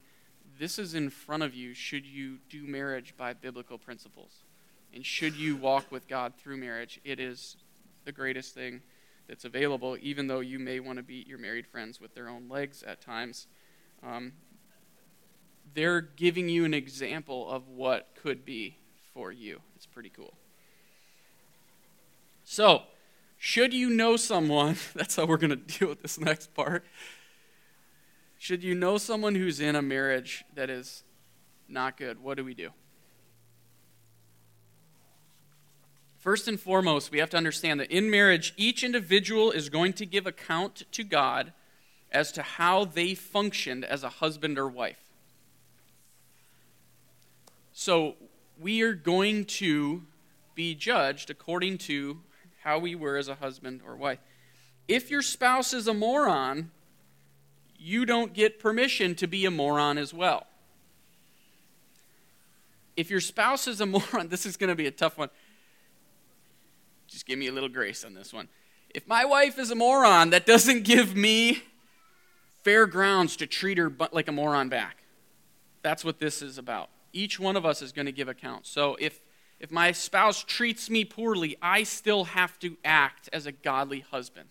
[0.59, 4.43] this is in front of you should you do marriage by biblical principles.
[4.93, 7.57] And should you walk with God through marriage, it is
[8.05, 8.81] the greatest thing
[9.27, 12.47] that's available, even though you may want to beat your married friends with their own
[12.49, 13.47] legs at times.
[14.03, 14.33] Um,
[15.73, 18.77] they're giving you an example of what could be
[19.13, 19.61] for you.
[19.75, 20.33] It's pretty cool.
[22.43, 22.83] So,
[23.37, 26.85] should you know someone, that's how we're going to deal with this next part.
[28.37, 31.03] Should you know someone who's in a marriage that is
[31.69, 32.71] not good, what do we do?
[36.23, 40.05] First and foremost, we have to understand that in marriage, each individual is going to
[40.05, 41.51] give account to God
[42.13, 45.03] as to how they functioned as a husband or wife.
[47.73, 48.15] So
[48.57, 50.03] we are going to
[50.55, 52.21] be judged according to
[52.63, 54.19] how we were as a husband or wife.
[54.87, 56.71] If your spouse is a moron,
[57.77, 60.47] you don't get permission to be a moron as well.
[62.95, 65.29] If your spouse is a moron, this is going to be a tough one.
[67.13, 68.49] Just give me a little grace on this one.
[68.89, 71.61] If my wife is a moron, that doesn't give me
[72.63, 75.03] fair grounds to treat her like a moron back.
[75.83, 76.89] That's what this is about.
[77.13, 78.65] Each one of us is going to give account.
[78.65, 79.21] So if
[79.59, 84.49] if my spouse treats me poorly, I still have to act as a godly husband.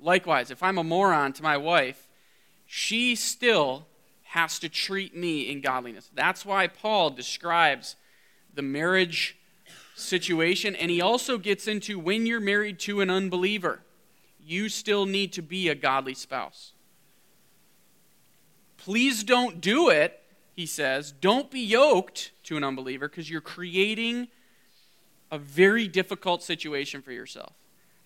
[0.00, 2.08] Likewise, if I'm a moron to my wife,
[2.64, 3.86] she still
[4.22, 6.10] has to treat me in godliness.
[6.14, 7.96] That's why Paul describes
[8.52, 9.36] the marriage
[9.94, 13.80] situation, and he also gets into when you're married to an unbeliever,
[14.44, 16.72] you still need to be a godly spouse.
[18.76, 20.20] Please don't do it,
[20.54, 21.12] he says.
[21.12, 24.28] Don't be yoked to an unbeliever because you're creating
[25.30, 27.54] a very difficult situation for yourself.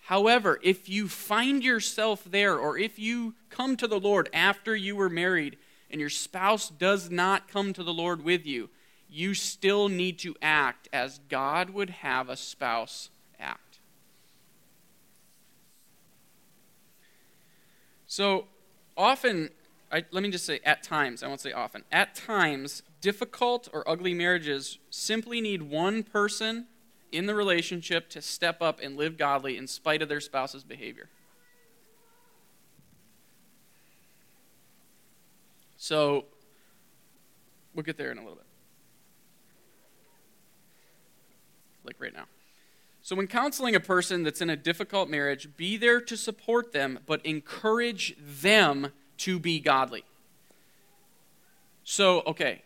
[0.05, 4.95] However, if you find yourself there, or if you come to the Lord after you
[4.95, 5.57] were married
[5.91, 8.69] and your spouse does not come to the Lord with you,
[9.09, 13.79] you still need to act as God would have a spouse act.
[18.07, 18.45] So
[18.95, 19.49] often
[19.91, 23.87] I, let me just say at times, I won't say often, at times, difficult or
[23.89, 26.67] ugly marriages simply need one person
[27.11, 31.09] in the relationship to step up and live godly in spite of their spouse's behavior.
[35.77, 36.25] So,
[37.73, 38.48] we'll get there in a little bit.
[41.89, 42.25] Like right now.
[43.01, 46.99] So, when counseling a person that's in a difficult marriage, be there to support them,
[47.07, 50.03] but encourage them to be godly.
[51.83, 52.61] So, okay,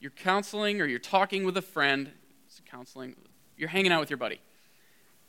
[0.00, 2.10] you're counseling or you're talking with a friend,
[2.44, 3.14] it's counseling,
[3.56, 4.40] you're hanging out with your buddy,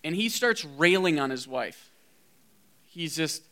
[0.04, 1.92] and he starts railing on his wife.
[2.88, 3.44] He's just,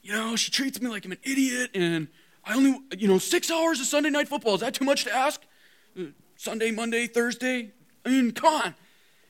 [0.00, 2.08] you know, she treats me like I'm an idiot, and
[2.42, 4.54] I only, you know, six hours of Sunday night football.
[4.54, 5.42] Is that too much to ask?
[5.94, 6.04] Uh,
[6.36, 7.72] Sunday, Monday, Thursday?
[8.04, 8.74] I mean, come on.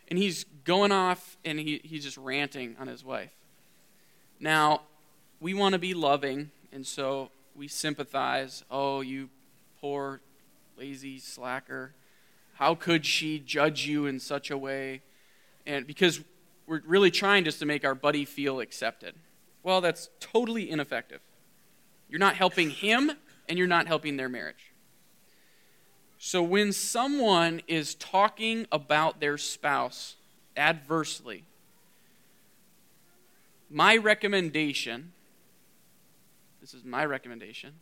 [0.08, 3.30] And he's going off and he, he's just ranting on his wife.
[4.38, 4.82] Now,
[5.40, 8.64] we want to be loving, and so we sympathize.
[8.70, 9.28] Oh, you
[9.80, 10.20] poor,
[10.76, 11.94] lazy slacker.
[12.54, 15.02] How could she judge you in such a way?
[15.66, 16.20] And because
[16.66, 19.14] we're really trying just to make our buddy feel accepted.
[19.62, 21.20] Well, that's totally ineffective.
[22.08, 23.12] You're not helping him,
[23.48, 24.69] and you're not helping their marriage.
[26.22, 30.14] So when someone is talking about their spouse
[30.56, 31.44] adversely,
[33.68, 35.12] my recommendation
[36.60, 37.72] this is my recommendation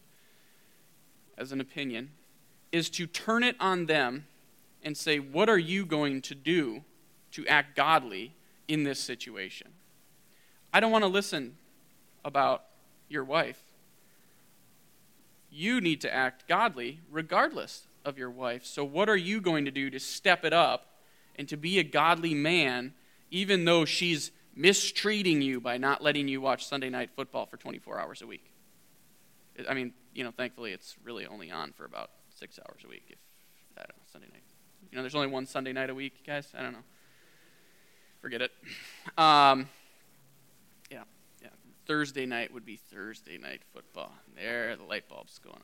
[1.37, 2.11] as an opinion,
[2.73, 4.27] is to turn it on them
[4.83, 6.85] and say, What are you going to do
[7.33, 8.35] to act godly
[8.67, 9.69] in this situation?
[10.73, 11.57] I don't want to listen
[12.25, 12.65] about
[13.09, 13.63] your wife.
[15.51, 18.65] You need to act godly regardless of your wife.
[18.65, 20.87] So, what are you going to do to step it up
[21.37, 22.95] and to be a godly man,
[23.31, 28.01] even though she's mistreating you by not letting you watch Sunday night football for 24
[28.01, 28.51] hours a week?
[29.69, 33.05] I mean, you know, thankfully it's really only on for about six hours a week.
[33.09, 33.19] If
[33.77, 34.43] I don't know, Sunday night.
[34.91, 36.49] You know, there's only one Sunday night a week, guys.
[36.57, 36.85] I don't know.
[38.21, 38.51] Forget it.
[39.17, 39.69] Um,
[40.91, 41.03] yeah,
[41.43, 41.49] yeah.
[41.87, 44.13] Thursday night would be Thursday night football.
[44.35, 45.61] There, the light bulb's going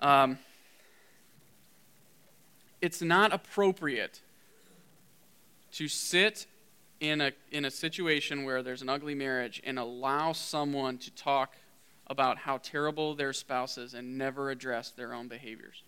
[0.00, 0.22] on.
[0.30, 0.38] Um,
[2.82, 4.20] it's not appropriate
[5.70, 6.46] to sit
[7.00, 11.56] in a in a situation where there's an ugly marriage and allow someone to talk
[12.08, 15.82] about how terrible their spouse is and never address their own behaviors.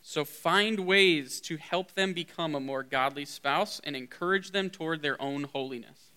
[0.00, 5.02] So find ways to help them become a more godly spouse and encourage them toward
[5.02, 6.12] their own holiness.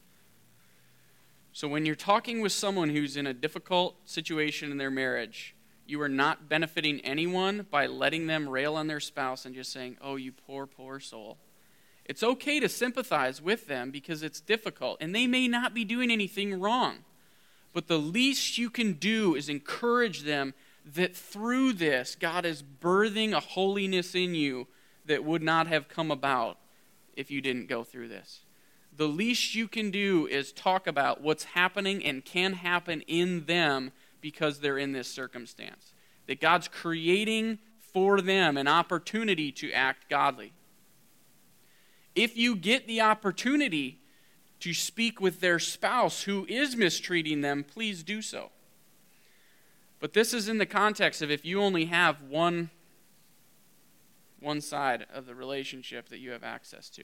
[1.53, 5.55] So when you're talking with someone who's in a difficult situation in their marriage,
[5.89, 9.97] you are not benefiting anyone by letting them rail on their spouse and just saying,
[10.01, 11.37] Oh, you poor, poor soul.
[12.05, 16.09] It's okay to sympathize with them because it's difficult, and they may not be doing
[16.09, 16.99] anything wrong.
[17.73, 20.53] But the least you can do is encourage them
[20.95, 24.67] that through this, God is birthing a holiness in you
[25.05, 26.57] that would not have come about
[27.15, 28.41] if you didn't go through this.
[28.95, 33.91] The least you can do is talk about what's happening and can happen in them
[34.21, 35.93] because they're in this circumstance.
[36.27, 37.59] That God's creating
[37.93, 40.53] for them an opportunity to act godly.
[42.15, 43.99] If you get the opportunity
[44.59, 48.51] to speak with their spouse who is mistreating them, please do so.
[49.99, 52.69] But this is in the context of if you only have one,
[54.39, 57.03] one side of the relationship that you have access to.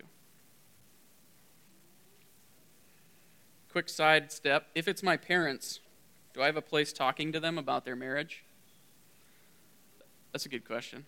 [3.71, 5.79] Quick side step if it's my parents,
[6.33, 8.43] do I have a place talking to them about their marriage?
[10.31, 11.05] That's a good question.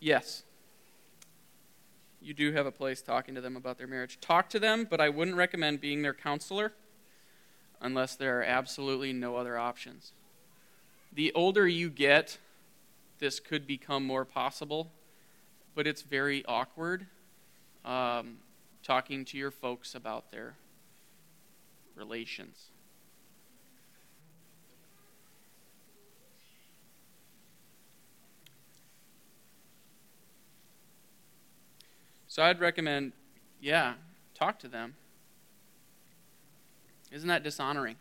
[0.00, 0.44] Yes
[2.22, 4.18] you do have a place talking to them about their marriage.
[4.20, 6.72] Talk to them, but I wouldn't recommend being their counselor
[7.80, 10.12] unless there are absolutely no other options.
[11.12, 12.38] The older you get,
[13.18, 14.90] this could become more possible,
[15.74, 17.06] but it's very awkward
[17.84, 18.38] um,
[18.82, 20.54] talking to your folks about their
[21.96, 22.70] relations.
[32.28, 33.12] So I'd recommend,
[33.60, 33.94] yeah,
[34.34, 34.94] talk to them.
[37.10, 37.96] Isn't that dishonoring?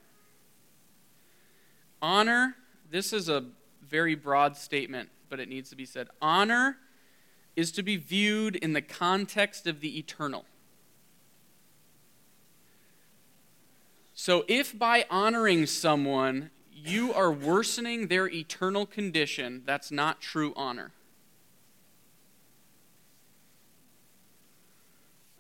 [2.02, 2.56] Honor,
[2.90, 3.44] this is a
[3.86, 6.08] very broad statement, but it needs to be said.
[6.22, 6.78] Honor
[7.58, 10.46] is to be viewed in the context of the eternal.
[14.24, 20.92] So if by honoring someone you are worsening their eternal condition, that's not true honor.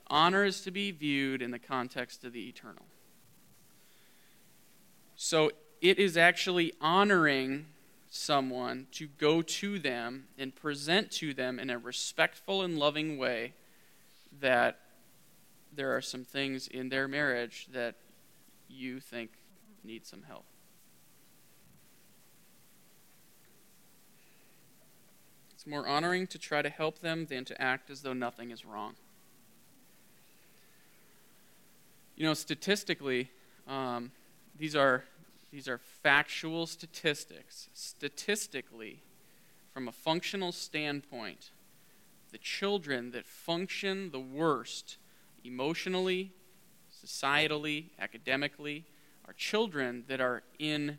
[0.07, 2.87] Honor is to be viewed in the context of the eternal.
[5.15, 7.67] So it is actually honoring
[8.09, 13.53] someone to go to them and present to them in a respectful and loving way
[14.39, 14.79] that
[15.71, 17.93] there are some things in their marriage that
[18.71, 19.31] you think
[19.83, 20.45] need some help.
[25.53, 28.65] It's more honoring to try to help them than to act as though nothing is
[28.65, 28.95] wrong.
[32.15, 33.29] You know, statistically,
[33.67, 34.11] um,
[34.57, 35.03] these are
[35.51, 37.69] these are factual statistics.
[37.73, 39.01] Statistically,
[39.73, 41.51] from a functional standpoint,
[42.31, 44.97] the children that function the worst
[45.43, 46.31] emotionally,
[47.03, 48.85] societally, academically
[49.27, 50.97] our children that are in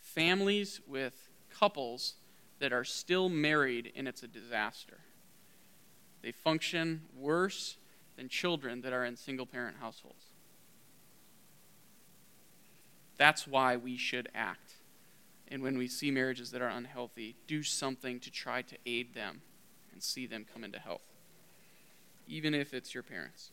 [0.00, 2.14] families with couples
[2.58, 4.98] that are still married and it's a disaster.
[6.22, 7.76] They function worse
[8.16, 10.24] than children that are in single parent households.
[13.18, 14.74] That's why we should act.
[15.48, 19.42] And when we see marriages that are unhealthy, do something to try to aid them
[19.92, 21.12] and see them come into health,
[22.26, 23.50] even if it's your parents.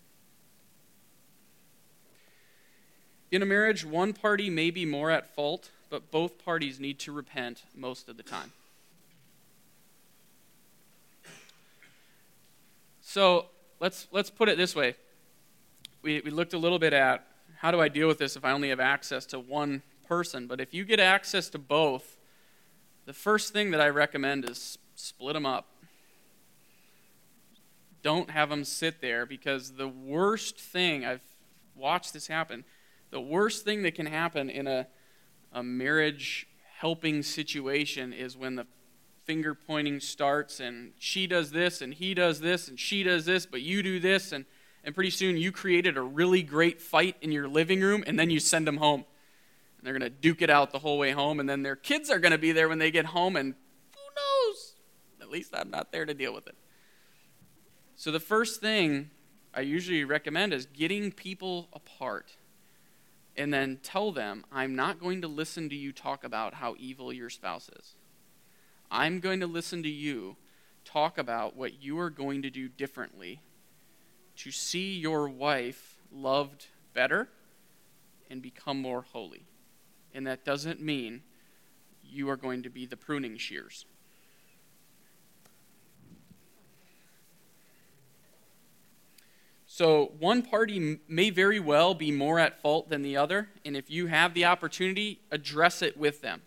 [3.34, 7.12] In a marriage, one party may be more at fault, but both parties need to
[7.12, 8.52] repent most of the time.
[13.02, 13.48] So
[13.80, 14.94] let's, let's put it this way.
[16.04, 17.26] We, we looked a little bit at
[17.58, 20.46] how do I deal with this if I only have access to one person?
[20.46, 22.18] But if you get access to both,
[23.08, 25.66] the first thing that I recommend is split them up.
[28.04, 31.22] Don't have them sit there because the worst thing, I've
[31.76, 32.64] watched this happen,
[33.14, 34.88] the worst thing that can happen in a,
[35.52, 36.48] a marriage
[36.80, 38.66] helping situation is when the
[39.24, 43.46] finger pointing starts and she does this and he does this and she does this,
[43.46, 44.32] but you do this.
[44.32, 44.46] And
[44.84, 48.30] and pretty soon you created a really great fight in your living room, and then
[48.30, 49.06] you send them home.
[49.78, 52.10] And they're going to duke it out the whole way home, and then their kids
[52.10, 53.54] are going to be there when they get home, and
[53.94, 54.74] who knows?
[55.22, 56.56] At least I'm not there to deal with it.
[57.96, 59.12] So, the first thing
[59.54, 62.36] I usually recommend is getting people apart
[63.36, 67.12] and then tell them, I'm not going to listen to you talk about how evil
[67.12, 67.96] your spouse is.
[68.92, 70.38] I'm going to listen to you
[70.86, 73.42] talk about what you are going to do differently
[74.38, 77.30] to see your wife loved better
[78.30, 79.46] and become more holy.
[80.14, 81.24] And that doesn't mean
[82.04, 83.86] you are going to be the pruning shears.
[89.76, 93.90] So, one party may very well be more at fault than the other, and if
[93.90, 96.44] you have the opportunity, address it with them.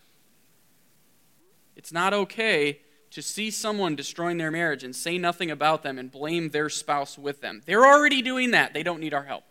[1.75, 2.79] It's not okay
[3.11, 7.19] to see someone destroying their marriage and say nothing about them and blame their spouse
[7.19, 7.63] with them.
[7.67, 8.73] They're already doing that.
[8.73, 9.43] They don't need our help.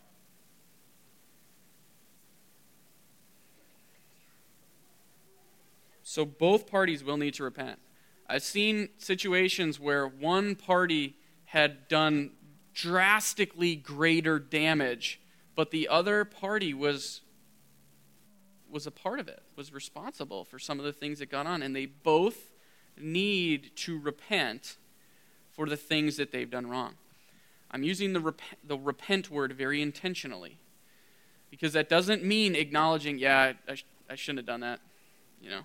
[6.01, 7.80] So both parties will need to repent.
[8.30, 12.32] I've seen situations where one party had done
[12.76, 15.19] drastically greater damage,
[15.55, 17.21] but the other party was
[18.69, 21.61] was a part of it, was responsible for some of the things that got on,
[21.61, 22.51] and they both
[22.97, 24.76] need to repent
[25.51, 26.95] for the things that they've done wrong.
[27.71, 30.57] I'm using the, rep- the repent word very intentionally
[31.49, 34.82] because that doesn't mean acknowledging, yeah, I, sh- I shouldn't have done that,
[35.41, 35.61] you know,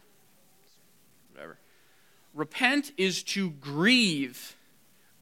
[1.33, 1.59] whatever.
[2.33, 4.57] Repent is to grieve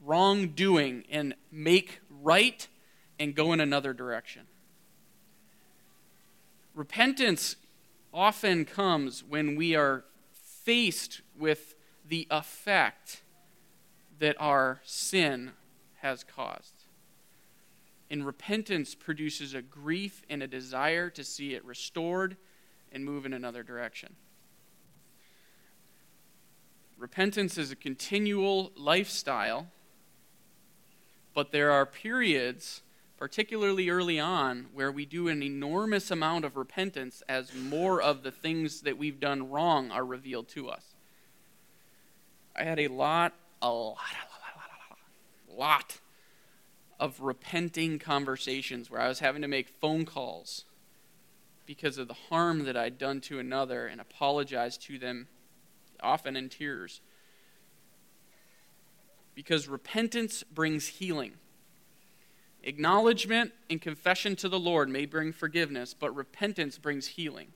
[0.09, 2.67] wrongdoing and make right
[3.19, 4.43] and go in another direction.
[6.75, 7.57] Repentance
[8.13, 11.75] often comes when we are faced with
[12.09, 13.23] the effect
[14.19, 15.53] that our sin
[15.97, 16.85] has caused.
[18.11, 22.39] And repentance produces a grief and a desire to see it restored
[22.91, 24.17] and move in another direction.
[26.97, 29.67] Repentance is a continual lifestyle,
[31.39, 32.83] but there are periods,
[33.17, 38.33] particularly early on, where we do an enormous amount of repentance as more of the
[38.33, 40.97] things that we've done wrong are revealed to us.
[42.57, 44.59] I had a lot, a lot, a lot, a
[44.91, 44.99] lot,
[45.49, 46.01] a lot
[46.99, 50.65] of repenting conversations where I was having to make phone calls
[51.67, 55.29] because of the harm that I'd done to another and apologize to them,
[56.03, 57.01] often in tears.
[59.39, 61.35] Because repentance brings healing.
[62.65, 67.53] Acknowledgement and confession to the Lord may bring forgiveness, but repentance brings healing.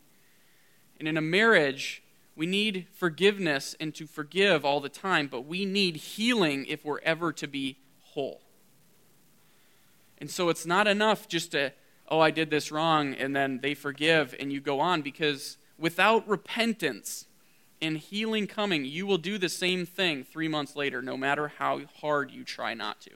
[1.01, 2.05] And in a marriage,
[2.37, 7.01] we need forgiveness and to forgive all the time, but we need healing if we're
[7.01, 8.43] ever to be whole.
[10.19, 11.73] And so it's not enough just to,
[12.09, 16.29] oh, I did this wrong, and then they forgive and you go on, because without
[16.29, 17.27] repentance
[17.83, 21.81] and healing coming, you will do the same thing three months later, no matter how
[22.01, 23.11] hard you try not to.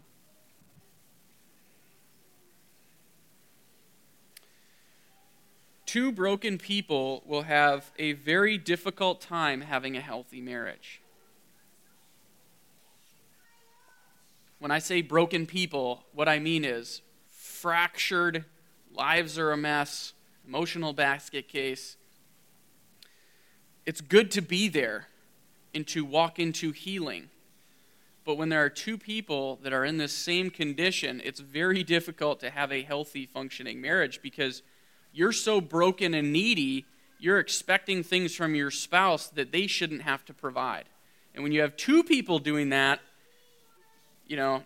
[5.86, 11.00] Two broken people will have a very difficult time having a healthy marriage.
[14.58, 18.44] When I say broken people, what I mean is fractured,
[18.92, 20.12] lives are a mess,
[20.44, 21.96] emotional basket case.
[23.86, 25.06] It's good to be there
[25.72, 27.30] and to walk into healing.
[28.24, 32.40] But when there are two people that are in this same condition, it's very difficult
[32.40, 34.62] to have a healthy, functioning marriage because
[35.12, 36.84] you're so broken and needy,
[37.20, 40.86] you're expecting things from your spouse that they shouldn't have to provide.
[41.34, 43.00] And when you have two people doing that,
[44.26, 44.64] you know,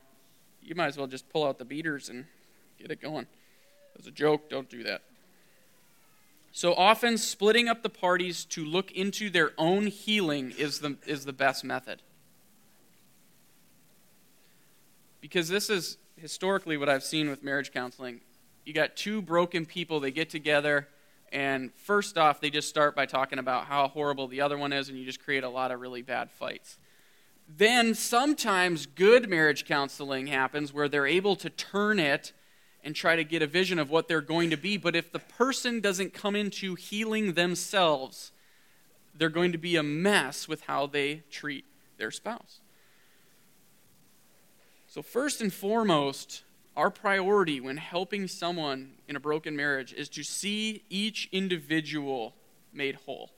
[0.63, 2.25] you might as well just pull out the beaters and
[2.79, 3.27] get it going.
[3.99, 5.03] As a joke, don't do that.
[6.53, 11.25] So often, splitting up the parties to look into their own healing is the, is
[11.25, 12.03] the best method.
[15.21, 18.21] Because this is historically what I've seen with marriage counseling.
[18.65, 20.89] You got two broken people, they get together,
[21.33, 24.89] and first off, they just start by talking about how horrible the other one is,
[24.89, 26.79] and you just create a lot of really bad fights
[27.57, 32.33] then sometimes good marriage counseling happens where they're able to turn it
[32.83, 34.77] and try to get a vision of what they're going to be.
[34.77, 38.33] But if the person doesn't come into healing themselves,
[39.15, 41.65] they're going to be a mess with how they treat
[41.99, 42.61] their spouse.
[44.87, 46.43] So, first and foremost,
[46.77, 52.35] our priority when helping someone in a broken marriage is to see each individual
[52.73, 53.31] made whole,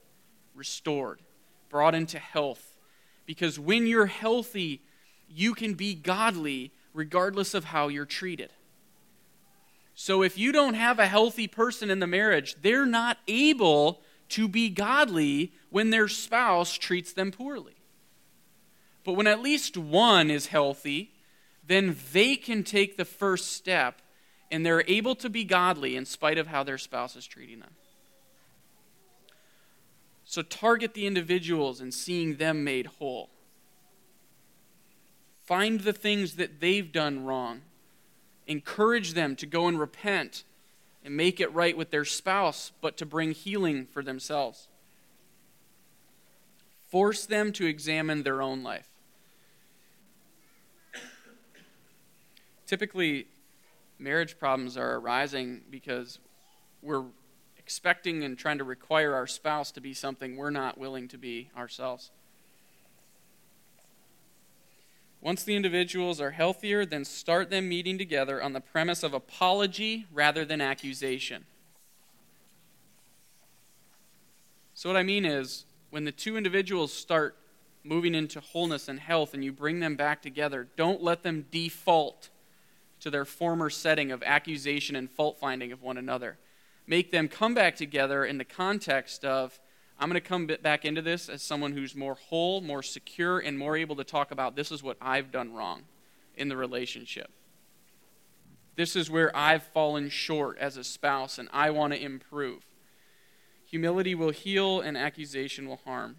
[0.55, 1.21] restored,
[1.69, 2.73] brought into health
[3.27, 4.83] because when you're healthy,
[5.29, 8.53] you can be godly regardless of how you're treated.
[9.95, 14.49] So if you don't have a healthy person in the marriage, they're not able to
[14.49, 17.77] be godly when their spouse treats them poorly.
[19.05, 21.13] But when at least one is healthy,
[21.67, 24.01] then they can take the first step
[24.51, 27.75] and they're able to be godly in spite of how their spouse is treating them.
[30.25, 33.31] So target the individuals and seeing them made whole.
[35.45, 37.63] Find the things that they've done wrong.
[38.53, 40.45] Encourage them to go and repent
[41.03, 44.69] and make it right with their spouse, but to bring healing for themselves.
[46.91, 48.91] Force them to examine their own life.
[52.67, 53.27] Typically,
[53.99, 56.19] marriage problems are arising because
[56.83, 57.07] we're
[57.57, 61.49] expecting and trying to require our spouse to be something we're not willing to be
[61.57, 62.11] ourselves.
[65.23, 70.05] Once the individuals are healthier, then start them meeting together on the premise of apology
[70.13, 71.47] rather than accusation.
[74.75, 77.37] So, what I mean is, when the two individuals start
[77.85, 82.29] moving into wholeness and health and you bring them back together, don't let them default
[83.01, 86.37] to their former setting of accusation and fault finding of one another
[86.87, 89.59] make them come back together in the context of
[89.99, 93.59] I'm going to come back into this as someone who's more whole, more secure, and
[93.59, 95.83] more able to talk about this is what I've done wrong
[96.37, 97.31] in the relationship.
[98.75, 102.65] This is where I've fallen short as a spouse, and I want to improve.
[103.67, 106.17] Humility will heal, and accusation will harm.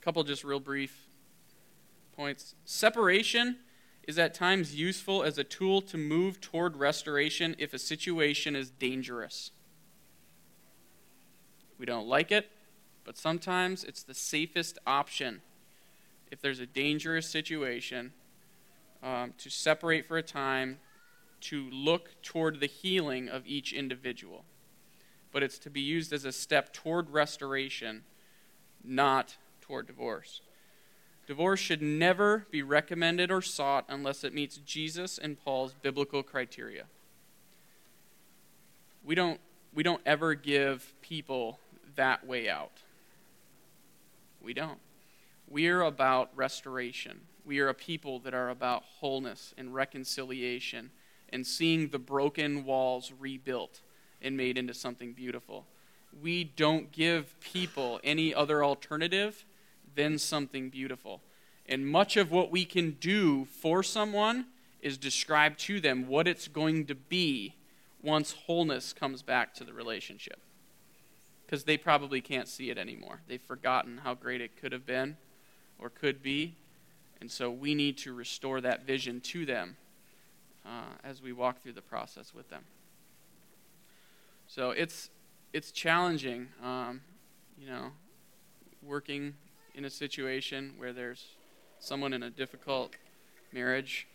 [0.00, 1.06] A couple just real brief
[2.16, 2.54] points.
[2.64, 3.58] Separation
[4.06, 8.70] is at times useful as a tool to move toward restoration if a situation is
[8.70, 9.52] dangerous.
[11.78, 12.50] We don't like it,
[13.04, 15.40] but sometimes it's the safest option
[16.30, 18.12] if there's a dangerous situation
[19.02, 20.78] um, to separate for a time
[21.40, 24.44] to look toward the healing of each individual.
[25.32, 28.04] But it's to be used as a step toward restoration,
[28.84, 30.40] not toward divorce.
[31.26, 36.84] Divorce should never be recommended or sought unless it meets Jesus and Paul's biblical criteria.
[39.04, 39.40] We don't,
[39.72, 41.58] we don't ever give people
[41.94, 42.82] that way out.
[44.40, 44.78] We don't.
[45.48, 47.20] We're about restoration.
[47.44, 50.90] we are a people that are about wholeness and reconciliation
[51.28, 53.80] and seeing the broken walls rebuilt
[54.20, 55.66] and made into something beautiful.
[56.22, 59.44] We don't give people any other alternative
[59.94, 61.20] than something beautiful.
[61.66, 64.46] And much of what we can do for someone
[64.80, 67.54] is describe to them what it's going to be
[68.02, 70.40] once wholeness comes back to the relationship.
[71.46, 73.20] Because they probably can't see it anymore.
[73.28, 75.16] They've forgotten how great it could have been
[75.78, 76.56] or could be.
[77.20, 79.76] And so we need to restore that vision to them
[80.66, 82.64] uh, as we walk through the process with them.
[84.48, 85.10] So it's,
[85.52, 87.02] it's challenging, um,
[87.56, 87.92] you know,
[88.82, 89.34] working
[89.74, 91.26] in a situation where there's
[91.78, 92.94] someone in a difficult
[93.52, 94.06] marriage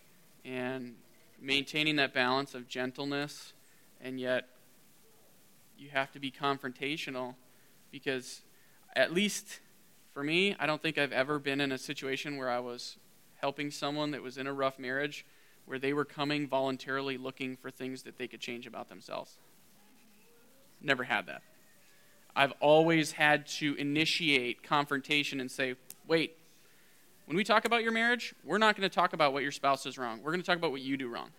[0.45, 0.95] and
[1.39, 3.53] maintaining that balance of gentleness
[4.01, 4.47] and yet
[5.77, 7.35] you have to be confrontational
[7.91, 8.41] because
[8.95, 9.59] at least
[10.13, 12.97] for me i don't think i've ever been in a situation where i was
[13.35, 15.25] helping someone that was in a rough marriage
[15.65, 19.37] where they were coming voluntarily looking for things that they could change about themselves.
[20.81, 21.41] Never had that
[22.37, 25.75] i've always had to initiate confrontation and say
[26.07, 26.37] wait
[27.25, 29.85] when we talk about your marriage we're not going to talk about what your spouse
[29.85, 31.29] is wrong we're going to talk about what you do wrong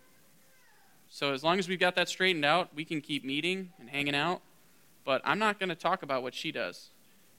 [1.11, 4.15] so as long as we've got that straightened out, we can keep meeting and hanging
[4.15, 4.43] out.
[5.05, 6.91] But I'm not going to talk about what she does.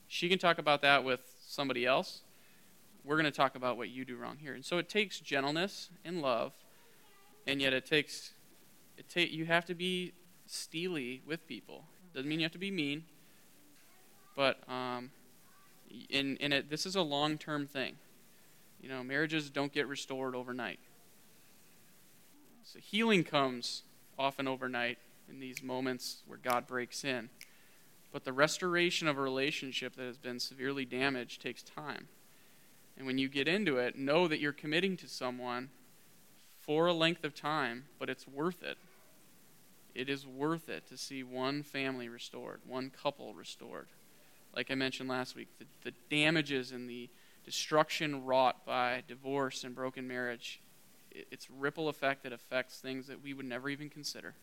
[0.07, 2.21] She can talk about that with somebody else.
[3.05, 4.53] We're going to talk about what you do wrong here.
[4.53, 6.53] And so it takes gentleness and love,
[7.47, 8.31] and yet it takes
[8.97, 10.13] it take you have to be
[10.47, 11.85] steely with people.
[12.13, 13.05] Doesn't mean you have to be mean,
[14.39, 15.11] but um,
[16.09, 17.97] in in it, this is a long term thing.
[18.81, 20.79] You know, marriages don't get restored overnight.
[22.63, 23.83] So healing comes
[24.17, 24.97] often overnight
[25.29, 27.27] in these moments where God breaks in.
[28.13, 32.07] But the restoration of a relationship that has been severely damaged takes time.
[32.97, 35.69] And when you get into it, know that you're committing to someone
[36.61, 38.77] for a length of time, but it's worth it.
[39.93, 43.87] It is worth it to see one family restored, one couple restored.
[44.59, 47.07] Like I mentioned last week, the, the damages and the
[47.45, 50.59] destruction wrought by divorce and broken marriage
[51.11, 54.33] its ripple effect that affects things that we would never even consider.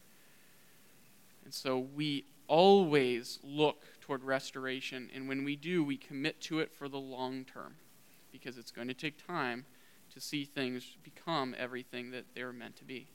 [1.45, 6.73] And so we always look toward restoration, and when we do, we commit to it
[6.73, 7.75] for the long term
[8.33, 9.67] because it's going to take time
[10.15, 13.07] to see things become everything that they're meant to be.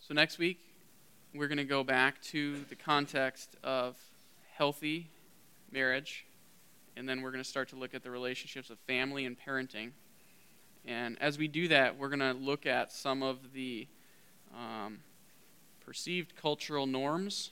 [0.00, 0.71] So, next week,
[1.34, 3.96] we're going to go back to the context of
[4.54, 5.08] healthy
[5.70, 6.26] marriage
[6.96, 9.92] and then we're going to start to look at the relationships of family and parenting.
[10.84, 13.86] And as we do that, we're going to look at some of the
[14.54, 14.98] um,
[15.84, 17.50] perceived cultural norms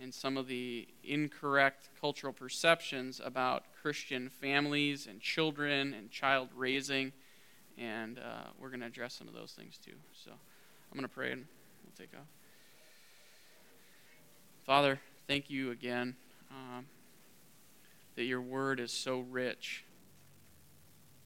[0.00, 7.12] and some of the incorrect cultural perceptions about Christian families and children and child raising.
[7.78, 9.94] And uh, we're going to address some of those things too.
[10.12, 11.44] So I'm going to pray and
[11.84, 12.33] we'll take off.
[14.64, 14.98] Father,
[15.28, 16.16] thank you again.
[16.50, 16.86] Um,
[18.16, 19.84] that your word is so rich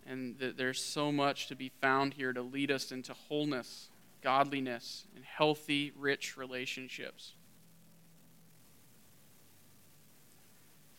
[0.05, 3.91] and that there's so much to be found here to lead us into wholeness,
[4.23, 7.35] godliness, and healthy, rich relationships.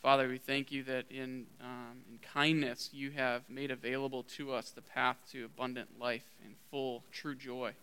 [0.01, 4.69] Father, we thank you that in, um, in kindness you have made available to us
[4.69, 7.73] the path to abundant life and full, true joy.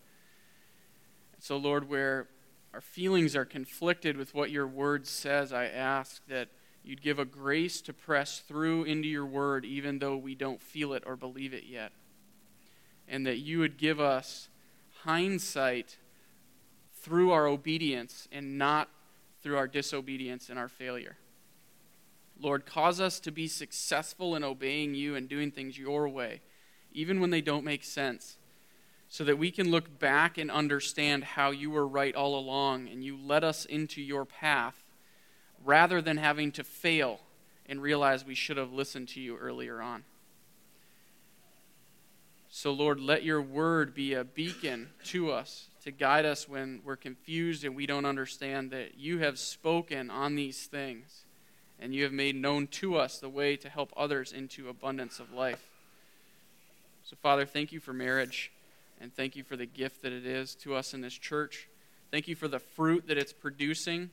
[1.41, 2.29] So, Lord, where
[2.77, 6.51] our feelings are conflicted with what your word says, I ask that
[6.87, 10.93] You'd give a grace to press through into your word, even though we don't feel
[10.93, 11.91] it or believe it yet.
[13.09, 14.49] And that you would give us
[15.03, 15.99] hindsight
[17.03, 18.89] through our obedience and not
[19.43, 21.17] through our disobedience and our failure.
[22.41, 26.41] Lord, cause us to be successful in obeying you and doing things your way,
[26.93, 28.36] even when they don't make sense,
[29.17, 33.03] so that we can look back and understand how you were right all along and
[33.03, 34.75] you led us into your path
[35.65, 37.21] rather than having to fail
[37.67, 40.05] and realize we should have listened to you earlier on.
[42.51, 46.95] So, Lord, let your word be a beacon to us to guide us when we're
[46.97, 51.25] confused and we don't understand that you have spoken on these things
[51.81, 55.33] and you have made known to us the way to help others into abundance of
[55.33, 55.71] life.
[57.03, 58.53] So, Father, thank you for marriage
[59.01, 61.69] and thank you for the gift that it is to us in this church.
[62.11, 64.11] Thank you for the fruit that it's producing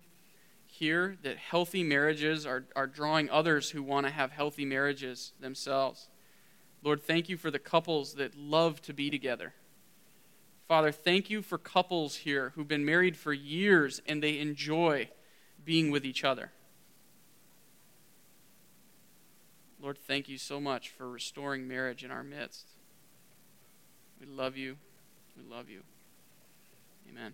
[0.66, 6.10] here that healthy marriages are, are drawing others who want to have healthy marriages themselves.
[6.84, 9.54] Lord, thank you for the couples that love to be together.
[10.68, 15.10] Father, thank you for couples here who've been married for years and they enjoy
[15.64, 16.52] being with each other.
[19.80, 22.73] Lord, thank you so much for restoring marriage in our midst.
[24.24, 24.78] We love you.
[25.36, 25.82] We love you.
[27.10, 27.34] Amen.